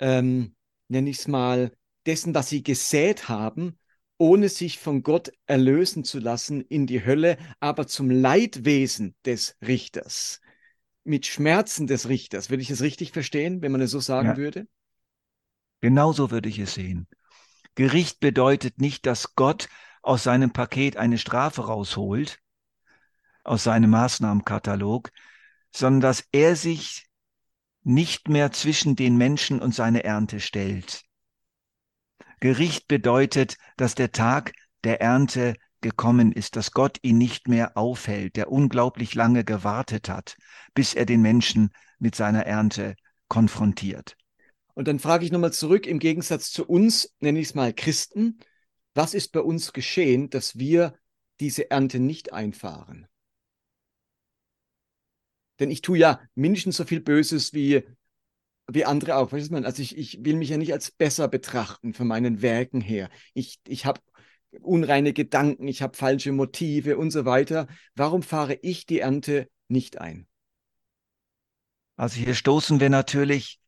[0.00, 0.56] ähm,
[0.88, 1.70] nenne ich es mal,
[2.06, 3.78] dessen, was sie gesät haben,
[4.18, 10.40] ohne sich von Gott erlösen zu lassen in die Hölle, aber zum Leidwesen des Richters,
[11.04, 12.48] mit Schmerzen des Richters.
[12.50, 14.36] Würde ich es richtig verstehen, wenn man es so sagen ja.
[14.36, 14.66] würde?
[15.80, 17.06] Genauso würde ich es sehen.
[17.74, 19.68] Gericht bedeutet nicht, dass Gott
[20.02, 22.38] aus seinem Paket eine Strafe rausholt,
[23.44, 25.10] aus seinem Maßnahmenkatalog,
[25.74, 27.06] sondern dass er sich
[27.82, 31.05] nicht mehr zwischen den Menschen und seine Ernte stellt.
[32.40, 34.52] Gericht bedeutet, dass der Tag
[34.84, 40.36] der Ernte gekommen ist, dass Gott ihn nicht mehr aufhält, der unglaublich lange gewartet hat,
[40.74, 42.96] bis er den Menschen mit seiner Ernte
[43.28, 44.16] konfrontiert.
[44.74, 48.38] Und dann frage ich nochmal zurück, im Gegensatz zu uns, nenne ich es mal Christen,
[48.94, 50.98] was ist bei uns geschehen, dass wir
[51.40, 53.06] diese Ernte nicht einfahren?
[55.60, 57.84] Denn ich tue ja mindestens so viel Böses wie,
[58.68, 59.32] wie andere auch.
[59.32, 62.80] Weißt du, also ich, ich will mich ja nicht als besser betrachten von meinen Werken
[62.80, 63.08] her.
[63.34, 64.00] Ich, ich habe
[64.60, 67.66] unreine Gedanken, ich habe falsche Motive und so weiter.
[67.94, 70.26] Warum fahre ich die Ernte nicht ein?
[71.96, 73.58] Also hier stoßen wir natürlich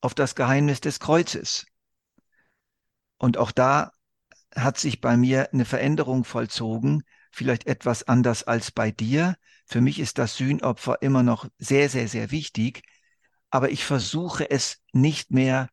[0.00, 1.66] auf das Geheimnis des Kreuzes.
[3.18, 3.92] Und auch da
[4.54, 9.36] hat sich bei mir eine Veränderung vollzogen, vielleicht etwas anders als bei dir.
[9.66, 12.82] Für mich ist das Sühnopfer immer noch sehr, sehr, sehr wichtig,
[13.52, 15.68] aber ich versuche es nicht mehr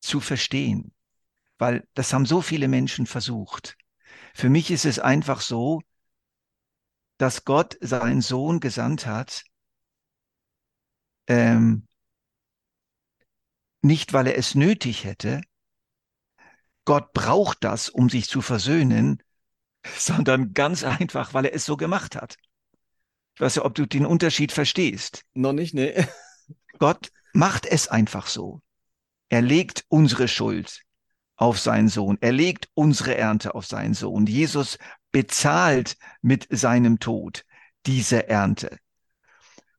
[0.00, 0.94] zu verstehen,
[1.58, 3.76] weil das haben so viele Menschen versucht.
[4.34, 5.82] Für mich ist es einfach so,
[7.18, 9.44] dass Gott seinen Sohn gesandt hat,
[11.28, 11.86] ähm,
[13.82, 15.42] nicht weil er es nötig hätte,
[16.86, 19.22] Gott braucht das, um sich zu versöhnen,
[19.98, 22.38] sondern ganz einfach, weil er es so gemacht hat.
[23.34, 25.26] Ich weiß ja, ob du den Unterschied verstehst.
[25.34, 26.08] Noch nicht, ne?
[26.80, 28.60] Gott macht es einfach so.
[29.28, 30.82] Er legt unsere Schuld
[31.36, 32.18] auf seinen Sohn.
[32.20, 34.26] Er legt unsere Ernte auf seinen Sohn.
[34.26, 34.78] Jesus
[35.12, 37.44] bezahlt mit seinem Tod
[37.86, 38.78] diese Ernte.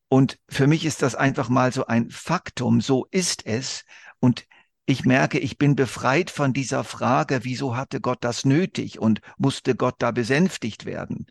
[0.07, 2.81] Und für mich ist das einfach mal so ein Faktum.
[2.81, 3.83] So ist es.
[4.19, 4.45] Und
[4.85, 9.75] ich merke, ich bin befreit von dieser Frage, wieso hatte Gott das nötig und musste
[9.75, 11.27] Gott da besänftigt werden?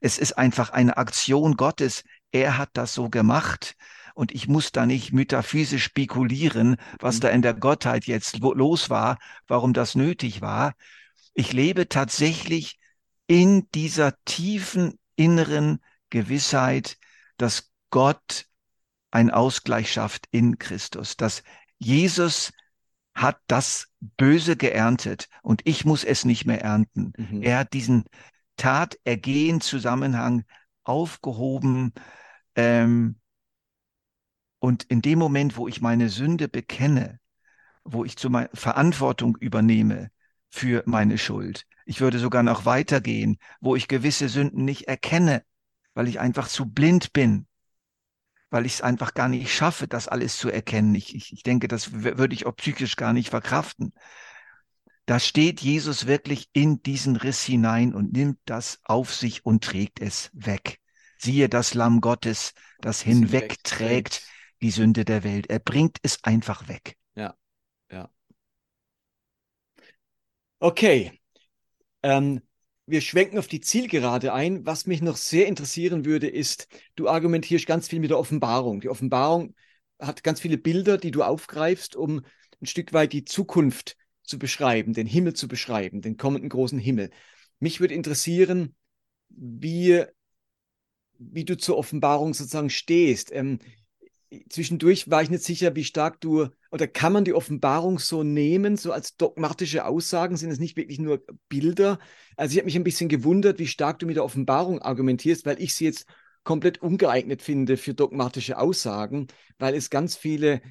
[0.00, 2.04] Es ist einfach eine Aktion Gottes.
[2.32, 3.76] Er hat das so gemacht
[4.20, 7.20] und ich muss da nicht metaphysisch spekulieren, was mhm.
[7.20, 9.18] da in der Gottheit jetzt los war,
[9.48, 10.74] warum das nötig war.
[11.32, 12.78] Ich lebe tatsächlich
[13.26, 16.98] in dieser tiefen inneren Gewissheit,
[17.38, 18.44] dass Gott
[19.10, 21.42] ein Ausgleich schafft in Christus, dass
[21.78, 22.52] Jesus
[23.14, 27.14] hat das Böse geerntet und ich muss es nicht mehr ernten.
[27.16, 27.40] Mhm.
[27.40, 28.04] Er hat diesen
[28.58, 30.44] Tat-Ergehen-Zusammenhang
[30.84, 31.94] aufgehoben.
[32.54, 33.16] Ähm,
[34.60, 37.18] und in dem Moment, wo ich meine Sünde bekenne,
[37.82, 40.10] wo ich zu meiner Verantwortung übernehme
[40.50, 45.42] für meine Schuld, ich würde sogar noch weitergehen, wo ich gewisse Sünden nicht erkenne,
[45.94, 47.46] weil ich einfach zu blind bin,
[48.50, 50.94] weil ich es einfach gar nicht schaffe, das alles zu erkennen.
[50.94, 53.92] Ich, ich, ich denke, das würde ich auch psychisch gar nicht verkraften.
[55.06, 60.00] Da steht Jesus wirklich in diesen Riss hinein und nimmt das auf sich und trägt
[60.00, 60.78] es weg.
[61.18, 64.22] Siehe das Lamm Gottes, das hinwegträgt
[64.62, 65.48] die Sünde der Welt.
[65.48, 66.96] Er bringt es einfach weg.
[67.14, 67.34] Ja,
[67.90, 68.10] ja.
[70.58, 71.12] Okay.
[72.02, 72.40] Ähm,
[72.86, 74.66] wir schwenken auf die Zielgerade ein.
[74.66, 78.80] Was mich noch sehr interessieren würde, ist, du argumentierst ganz viel mit der Offenbarung.
[78.80, 79.54] Die Offenbarung
[79.98, 82.22] hat ganz viele Bilder, die du aufgreifst, um
[82.60, 87.10] ein Stück weit die Zukunft zu beschreiben, den Himmel zu beschreiben, den kommenden großen Himmel.
[87.58, 88.74] Mich würde interessieren,
[89.28, 90.04] wie,
[91.18, 93.30] wie du zur Offenbarung sozusagen stehst.
[93.32, 93.60] Ähm,
[94.48, 98.76] zwischendurch war ich nicht sicher, wie stark du, oder kann man die Offenbarung so nehmen,
[98.76, 100.36] so als dogmatische Aussagen?
[100.36, 101.98] Sind es nicht wirklich nur Bilder?
[102.36, 105.60] Also ich habe mich ein bisschen gewundert, wie stark du mit der Offenbarung argumentierst, weil
[105.60, 106.06] ich sie jetzt
[106.44, 109.26] komplett ungeeignet finde für dogmatische Aussagen,
[109.58, 110.62] weil es ganz viele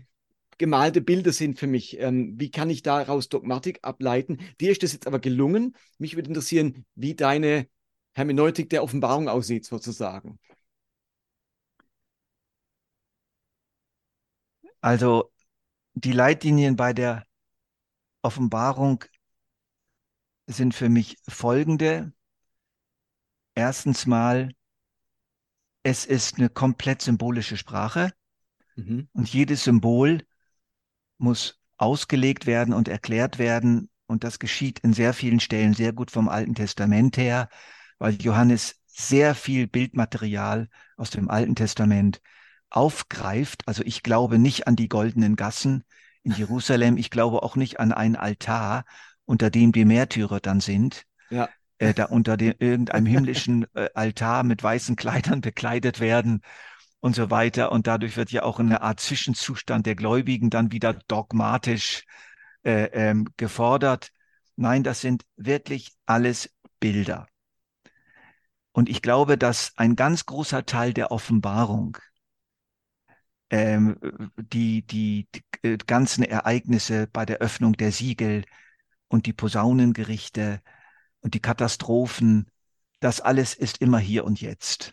[0.57, 1.99] gemalte Bilder sind für mich.
[1.99, 4.39] Ähm, wie kann ich daraus Dogmatik ableiten?
[4.59, 5.75] Dir ist das jetzt aber gelungen.
[5.97, 7.67] Mich würde interessieren, wie deine
[8.13, 10.39] Hermeneutik der Offenbarung aussieht, sozusagen.
[14.81, 15.31] Also
[15.93, 17.25] die Leitlinien bei der
[18.21, 19.03] Offenbarung
[20.47, 22.13] sind für mich folgende.
[23.55, 24.53] Erstens mal,
[25.83, 28.13] es ist eine komplett symbolische Sprache
[28.75, 29.09] mhm.
[29.13, 30.25] und jedes Symbol
[31.17, 33.89] muss ausgelegt werden und erklärt werden.
[34.05, 37.49] Und das geschieht in sehr vielen Stellen sehr gut vom Alten Testament her,
[37.99, 42.21] weil Johannes sehr viel Bildmaterial aus dem Alten Testament
[42.69, 43.67] aufgreift.
[43.67, 45.83] Also ich glaube nicht an die goldenen Gassen
[46.23, 46.97] in Jerusalem.
[46.97, 48.85] Ich glaube auch nicht an einen Altar,
[49.25, 51.03] unter dem die Märtyrer dann sind.
[51.29, 51.49] Ja.
[51.77, 56.41] Äh, da unter dem, irgendeinem himmlischen äh, Altar mit weißen Kleidern bekleidet werden
[56.99, 57.71] und so weiter.
[57.71, 62.03] Und dadurch wird ja auch eine Art Zwischenzustand der Gläubigen dann wieder dogmatisch
[62.63, 64.09] äh, ähm, gefordert.
[64.55, 67.27] Nein, das sind wirklich alles Bilder.
[68.71, 71.97] Und ich glaube, dass ein ganz großer Teil der Offenbarung
[73.49, 73.97] ähm,
[74.37, 78.45] die, die, die äh, ganzen Ereignisse bei der Öffnung der Siegel
[79.07, 80.61] und die Posaunengerichte
[81.21, 82.49] und die Katastrophen,
[82.99, 84.91] das alles ist immer hier und jetzt.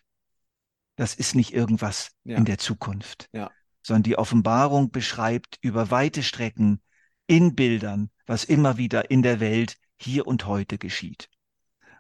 [0.96, 2.36] Das ist nicht irgendwas ja.
[2.36, 3.50] in der Zukunft, ja.
[3.82, 6.80] sondern die Offenbarung beschreibt über weite Strecken
[7.26, 11.28] in Bildern, was immer wieder in der Welt hier und heute geschieht.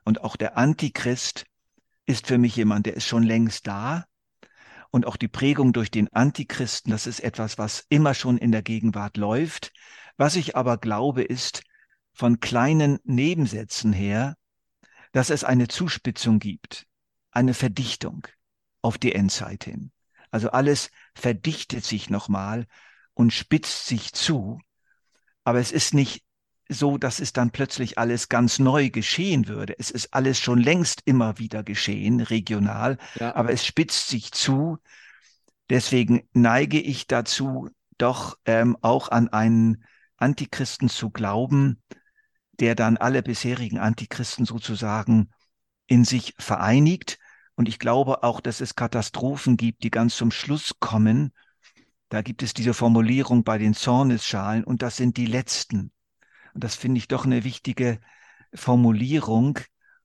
[0.04, 1.44] Und auch der Antichrist
[2.06, 4.06] ist für mich jemand, der ist schon längst da,
[4.90, 8.62] und auch die Prägung durch den Antichristen, das ist etwas, was immer schon in der
[8.62, 9.72] Gegenwart läuft.
[10.16, 11.62] Was ich aber glaube, ist
[12.12, 14.36] von kleinen Nebensätzen her,
[15.12, 16.86] dass es eine Zuspitzung gibt,
[17.30, 18.26] eine Verdichtung
[18.82, 19.92] auf die Endzeit hin.
[20.30, 22.66] Also alles verdichtet sich nochmal
[23.14, 24.60] und spitzt sich zu,
[25.44, 26.25] aber es ist nicht
[26.68, 29.78] so, dass es dann plötzlich alles ganz neu geschehen würde.
[29.78, 33.34] Es ist alles schon längst immer wieder geschehen, regional, ja.
[33.34, 34.78] aber es spitzt sich zu.
[35.70, 39.84] Deswegen neige ich dazu, doch ähm, auch an einen
[40.16, 41.82] Antichristen zu glauben,
[42.60, 45.30] der dann alle bisherigen Antichristen sozusagen
[45.86, 47.18] in sich vereinigt.
[47.54, 51.32] Und ich glaube auch, dass es Katastrophen gibt, die ganz zum Schluss kommen.
[52.08, 55.90] Da gibt es diese Formulierung bei den Zornesschalen und das sind die letzten.
[56.56, 58.00] Und das finde ich doch eine wichtige
[58.54, 59.58] Formulierung,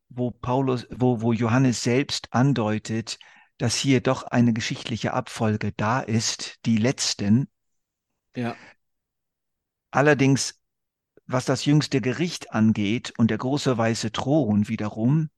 [0.09, 3.19] wo Paulus, wo, wo Johannes selbst andeutet,
[3.57, 7.47] dass hier doch eine geschichtliche Abfolge da ist, die letzten.
[8.35, 8.57] Ja.
[9.91, 10.61] Allerdings,
[11.25, 15.29] was das jüngste Gericht angeht und der große weiße Thron wiederum,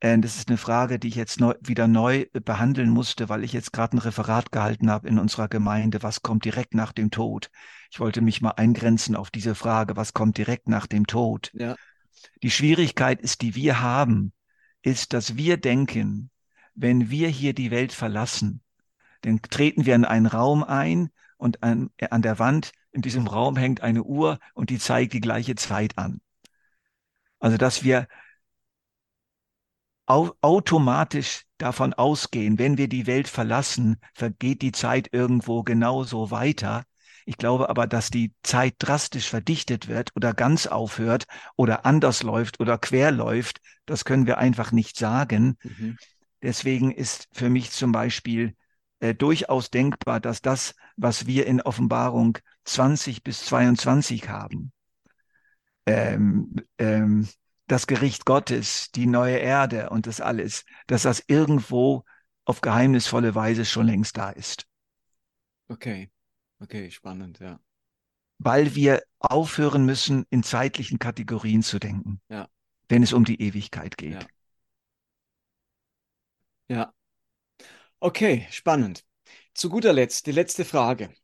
[0.00, 3.72] das ist eine Frage, die ich jetzt neu, wieder neu behandeln musste, weil ich jetzt
[3.72, 6.02] gerade ein Referat gehalten habe in unserer Gemeinde.
[6.02, 7.50] Was kommt direkt nach dem Tod?
[7.90, 11.50] Ich wollte mich mal eingrenzen auf diese Frage, was kommt direkt nach dem Tod?
[11.52, 11.76] Ja.
[12.42, 14.32] Die Schwierigkeit ist, die wir haben,
[14.82, 16.30] ist, dass wir denken,
[16.74, 18.62] wenn wir hier die Welt verlassen,
[19.20, 23.56] dann treten wir in einen Raum ein und an, an der Wand in diesem Raum
[23.56, 26.20] hängt eine Uhr und die zeigt die gleiche Zeit an.
[27.38, 28.08] Also, dass wir
[30.10, 36.82] au automatisch davon ausgehen, wenn wir die Welt verlassen, vergeht die Zeit irgendwo genauso weiter,
[37.26, 42.58] ich glaube aber, dass die Zeit drastisch verdichtet wird oder ganz aufhört oder anders läuft
[42.58, 43.60] oder quer läuft.
[43.86, 45.56] Das können wir einfach nicht sagen.
[45.62, 45.96] Mhm.
[46.42, 48.56] Deswegen ist für mich zum Beispiel
[48.98, 54.72] äh, durchaus denkbar, dass das, was wir in Offenbarung 20 bis 22 haben,
[55.86, 57.28] ähm, ähm,
[57.70, 62.04] das Gericht Gottes, die neue Erde und das alles, dass das irgendwo
[62.44, 64.66] auf geheimnisvolle Weise schon längst da ist.
[65.68, 66.10] Okay.
[66.58, 67.60] Okay, spannend, ja.
[68.38, 72.48] Weil wir aufhören müssen, in zeitlichen Kategorien zu denken, ja.
[72.88, 74.26] wenn es um die Ewigkeit geht.
[76.68, 76.76] Ja.
[76.76, 76.94] ja.
[78.00, 79.04] Okay, spannend.
[79.54, 81.14] Zu guter Letzt, die letzte Frage.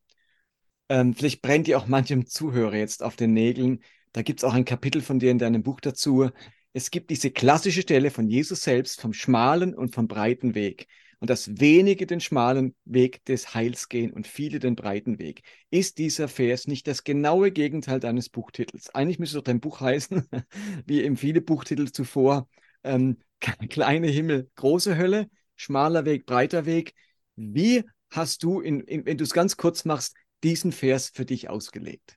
[0.89, 3.83] Ähm, vielleicht brennt ihr auch manchem Zuhörer jetzt auf den Nägeln.
[4.17, 6.31] Da gibt es auch ein Kapitel von dir in deinem Buch dazu.
[6.73, 10.87] Es gibt diese klassische Stelle von Jesus selbst vom schmalen und vom breiten Weg
[11.21, 15.43] und dass wenige den schmalen Weg des Heils gehen und viele den breiten Weg.
[15.69, 18.89] Ist dieser Vers nicht das genaue Gegenteil deines Buchtitels?
[18.95, 20.27] Eigentlich müsste doch dein Buch heißen,
[20.87, 22.49] wie eben viele Buchtitel zuvor,
[22.85, 23.19] ähm,
[23.69, 26.95] kleine Himmel, große Hölle, schmaler Weg, breiter Weg.
[27.35, 31.51] Wie hast du, in, in, wenn du es ganz kurz machst, diesen Vers für dich
[31.51, 32.17] ausgelegt?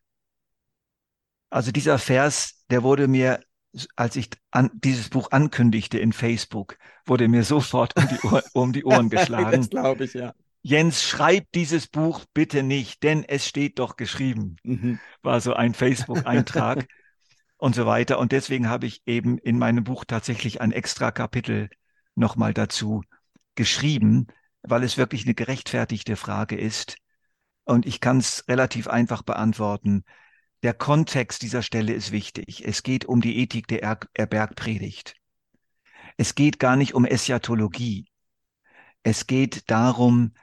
[1.50, 3.40] Also dieser Vers, der wurde mir
[3.96, 8.74] als ich an, dieses Buch ankündigte in Facebook, wurde mir sofort um die, Ohr, um
[8.74, 9.58] die Ohren geschlagen.
[9.58, 10.34] das glaube ich, ja.
[10.62, 14.58] Jens, schreib dieses Buch bitte nicht, denn es steht doch geschrieben.
[14.64, 15.00] Mhm.
[15.22, 16.86] War so ein Facebook-Eintrag
[17.58, 18.20] und so weiter.
[18.20, 21.70] Und deswegen habe ich eben in meinem Buch tatsächlich ein extra Kapitel
[22.16, 23.04] nochmal dazu
[23.56, 24.28] geschrieben,
[24.62, 26.98] weil es wirklich eine gerechtfertigte Frage ist.
[27.64, 30.04] Und ich kann es relativ einfach beantworten
[30.64, 32.66] der Kontext dieser Stelle ist wichtig.
[32.66, 35.16] Es geht um die Ethik der er Bergpredigt.
[36.18, 38.06] Es geht gar nicht um Eschatologie.
[39.04, 40.34] Es geht darum,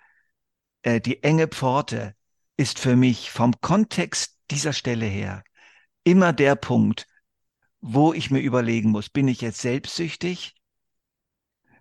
[0.83, 2.15] äh, die enge Pforte
[2.57, 5.45] ist für mich vom Kontext dieser Stelle her
[6.05, 7.07] immer der Punkt,
[7.81, 10.55] wo ich mir überlegen muss, bin ich jetzt selbstsüchtig?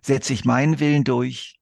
[0.02, 1.58] Setze ich meinen Willen durch?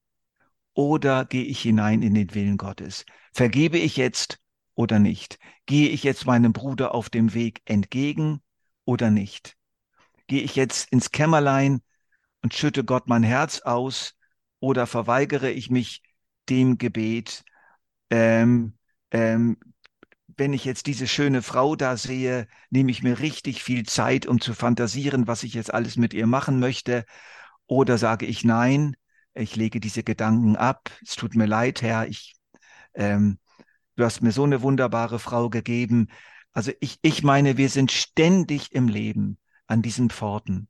[0.72, 3.04] Oder gehe ich hinein in den Willen Gottes?
[3.32, 4.40] Vergebe ich jetzt
[4.74, 5.38] oder nicht?
[5.66, 8.40] Gehe ich jetzt meinem Bruder auf dem Weg entgegen
[8.84, 9.56] oder nicht?
[10.26, 11.80] Gehe ich jetzt ins Kämmerlein
[12.42, 14.14] und schütte Gott mein Herz aus
[14.60, 16.02] oder verweigere ich mich
[16.48, 17.44] dem Gebet?
[18.10, 18.78] Ähm,
[19.10, 19.58] ähm,
[20.36, 24.40] wenn ich jetzt diese schöne Frau da sehe, nehme ich mir richtig viel Zeit, um
[24.40, 27.04] zu fantasieren, was ich jetzt alles mit ihr machen möchte.
[27.66, 28.96] Oder sage ich nein,
[29.34, 30.90] ich lege diese Gedanken ab.
[31.02, 32.34] Es tut mir leid, Herr, ich
[32.94, 33.38] ähm,
[33.96, 36.08] du hast mir so eine wunderbare Frau gegeben.
[36.52, 40.68] Also ich, ich meine, wir sind ständig im Leben an diesen Pforten.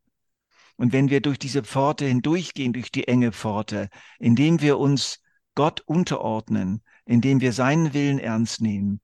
[0.77, 5.21] Und wenn wir durch diese Pforte hindurchgehen, durch die enge Pforte, indem wir uns
[5.55, 9.01] Gott unterordnen, indem wir seinen Willen ernst nehmen,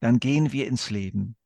[0.00, 1.36] dann gehen wir ins Leben.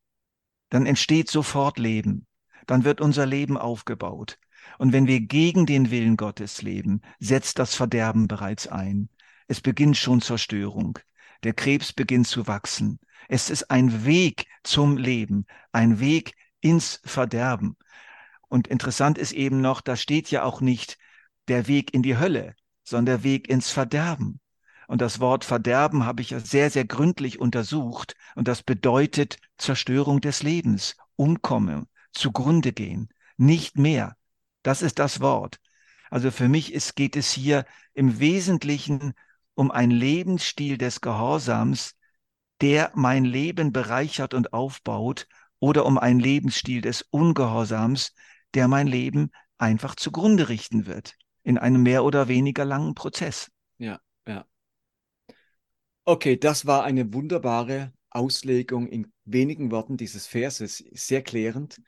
[0.71, 2.27] Dann entsteht sofort Leben.
[2.67, 4.39] Dann wird unser Leben aufgebaut.
[4.79, 9.09] Und wenn wir gegen den Willen Gottes leben, setzt das Verderben bereits ein.
[9.49, 10.99] es beginnt schon Zerstörung.
[11.43, 12.99] Der Krebs beginnt zu wachsen.
[13.29, 17.77] Es ist ein Weg zum Leben, ein Weg ins Verderben.
[18.49, 20.99] Und interessant ist eben noch, da steht ja auch nicht
[21.49, 24.41] der Weg in die Hölle, sondern der Weg ins Verderben.
[24.89, 28.15] Und das Wort Verderben habe ich ja sehr, sehr gründlich untersucht.
[28.37, 34.17] Und das bedeutet Zerstörung des Lebens, Umkommen, zugrunde gehen, nicht mehr.
[34.63, 35.59] Das ist das Wort.
[36.11, 37.65] Also für mich ist, geht es hier
[37.95, 39.15] im Wesentlichen
[39.57, 41.97] um einen Lebensstil des Gehorsams,
[42.61, 45.27] der mein Leben bereichert und aufbaut,
[45.59, 48.13] oder um einen Lebensstil des Ungehorsams,
[48.55, 53.51] der mein Leben einfach zugrunde richten wird, in einem mehr oder weniger langen Prozess.
[53.79, 54.47] Ja, ja.
[56.05, 61.81] Okay, das war eine wunderbare Auslegung in wenigen Worten dieses Verses, sehr klärend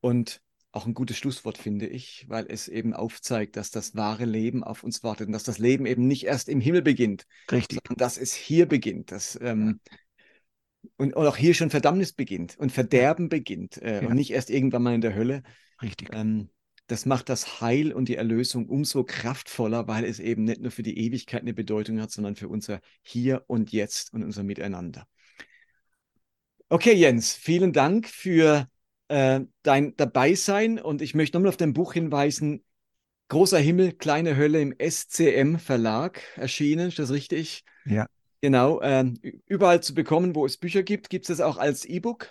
[0.00, 4.62] und auch ein gutes Schlusswort, finde ich, weil es eben aufzeigt, dass das wahre Leben
[4.62, 7.80] auf uns wartet und dass das Leben eben nicht erst im Himmel beginnt, Richtig.
[7.82, 9.80] sondern dass es hier beginnt, dass ähm,
[10.96, 14.08] und, und, auch hier schon Verdammnis beginnt und Verderben beginnt äh, ja.
[14.08, 15.42] und nicht erst irgendwann mal in der Hölle.
[15.80, 16.10] Richtig.
[16.12, 16.50] Ähm,
[16.86, 20.82] das macht das Heil und die Erlösung umso kraftvoller, weil es eben nicht nur für
[20.82, 25.06] die Ewigkeit eine Bedeutung hat, sondern für unser Hier und Jetzt und unser Miteinander.
[26.70, 28.68] Okay, Jens, vielen Dank für
[29.08, 32.64] äh, dein Dabeisein und ich möchte nochmal auf dein Buch hinweisen.
[33.28, 37.64] Großer Himmel, kleine Hölle im SCM Verlag erschienen, ist das richtig?
[37.84, 38.06] Ja.
[38.40, 39.12] Genau, äh,
[39.46, 41.10] überall zu bekommen, wo es Bücher gibt.
[41.10, 42.28] Gibt es auch als E-Book?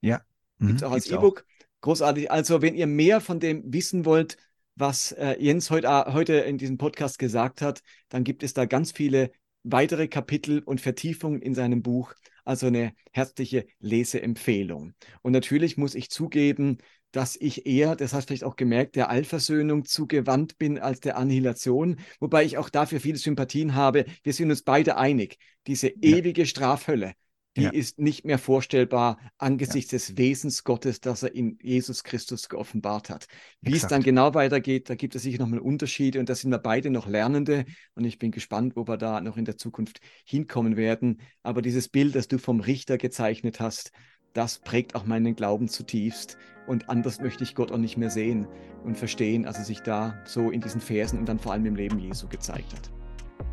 [0.00, 0.22] Ja.
[0.58, 0.68] Mhm.
[0.68, 1.44] Gibt es auch als E-Book?
[1.82, 2.30] Großartig.
[2.30, 4.38] Also, wenn ihr mehr von dem wissen wollt,
[4.74, 8.64] was äh, Jens heute, äh, heute in diesem Podcast gesagt hat, dann gibt es da
[8.64, 9.30] ganz viele
[9.62, 12.14] weitere Kapitel und Vertiefungen in seinem Buch.
[12.44, 14.94] Also eine herzliche Leseempfehlung.
[15.22, 16.78] Und natürlich muss ich zugeben,
[17.12, 21.16] dass ich eher, das hast du vielleicht auch gemerkt, der Allversöhnung zugewandt bin als der
[21.16, 24.04] Annihilation, wobei ich auch dafür viele Sympathien habe.
[24.22, 25.94] Wir sind uns beide einig, diese ja.
[26.18, 27.14] ewige Strafhölle,
[27.56, 27.70] die ja.
[27.70, 29.98] ist nicht mehr vorstellbar angesichts ja.
[29.98, 33.26] des Wesens Gottes, das er in Jesus Christus geoffenbart hat.
[33.60, 33.84] Wie Exakt.
[33.84, 36.90] es dann genau weitergeht, da gibt es sicher nochmal Unterschiede und da sind wir beide
[36.90, 41.20] noch Lernende und ich bin gespannt, wo wir da noch in der Zukunft hinkommen werden.
[41.42, 43.90] Aber dieses Bild, das du vom Richter gezeichnet hast,
[44.32, 46.38] das prägt auch meinen Glauben zutiefst
[46.68, 48.46] und anders möchte ich Gott auch nicht mehr sehen
[48.84, 51.74] und verstehen, als er sich da so in diesen Versen und dann vor allem im
[51.74, 52.90] Leben Jesu gezeigt hat.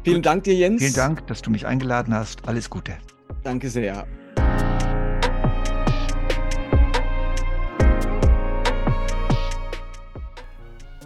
[0.03, 0.21] Vielen.
[0.21, 0.81] Dank dir, Jens.
[0.81, 2.47] Vielen Dank, dass du mich eingeladen hast.
[2.47, 2.95] Alles Gute.
[3.43, 4.05] Danke sehr.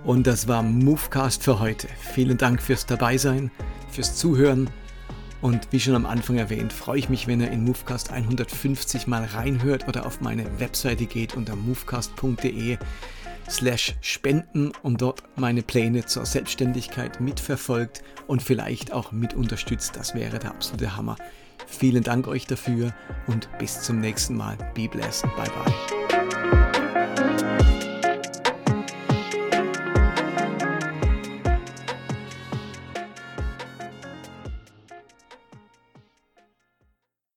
[0.04, 1.88] Und das war Movecast für heute.
[2.14, 3.52] Vielen Dank fürs Dabeisein,
[3.92, 4.70] fürs Zuhören.
[5.42, 9.24] Und wie schon am Anfang erwähnt, freue ich mich, wenn ihr in Movecast 150 mal
[9.24, 12.78] reinhört oder auf meine Webseite geht unter movecast.de
[13.50, 19.96] slash spenden und dort meine Pläne zur Selbstständigkeit mitverfolgt und vielleicht auch mit unterstützt.
[19.96, 21.16] Das wäre der absolute Hammer.
[21.72, 22.94] Vielen Dank euch dafür
[23.28, 24.58] und bis zum nächsten Mal.
[24.76, 25.24] Be blessed.
[25.36, 26.41] Bye bye.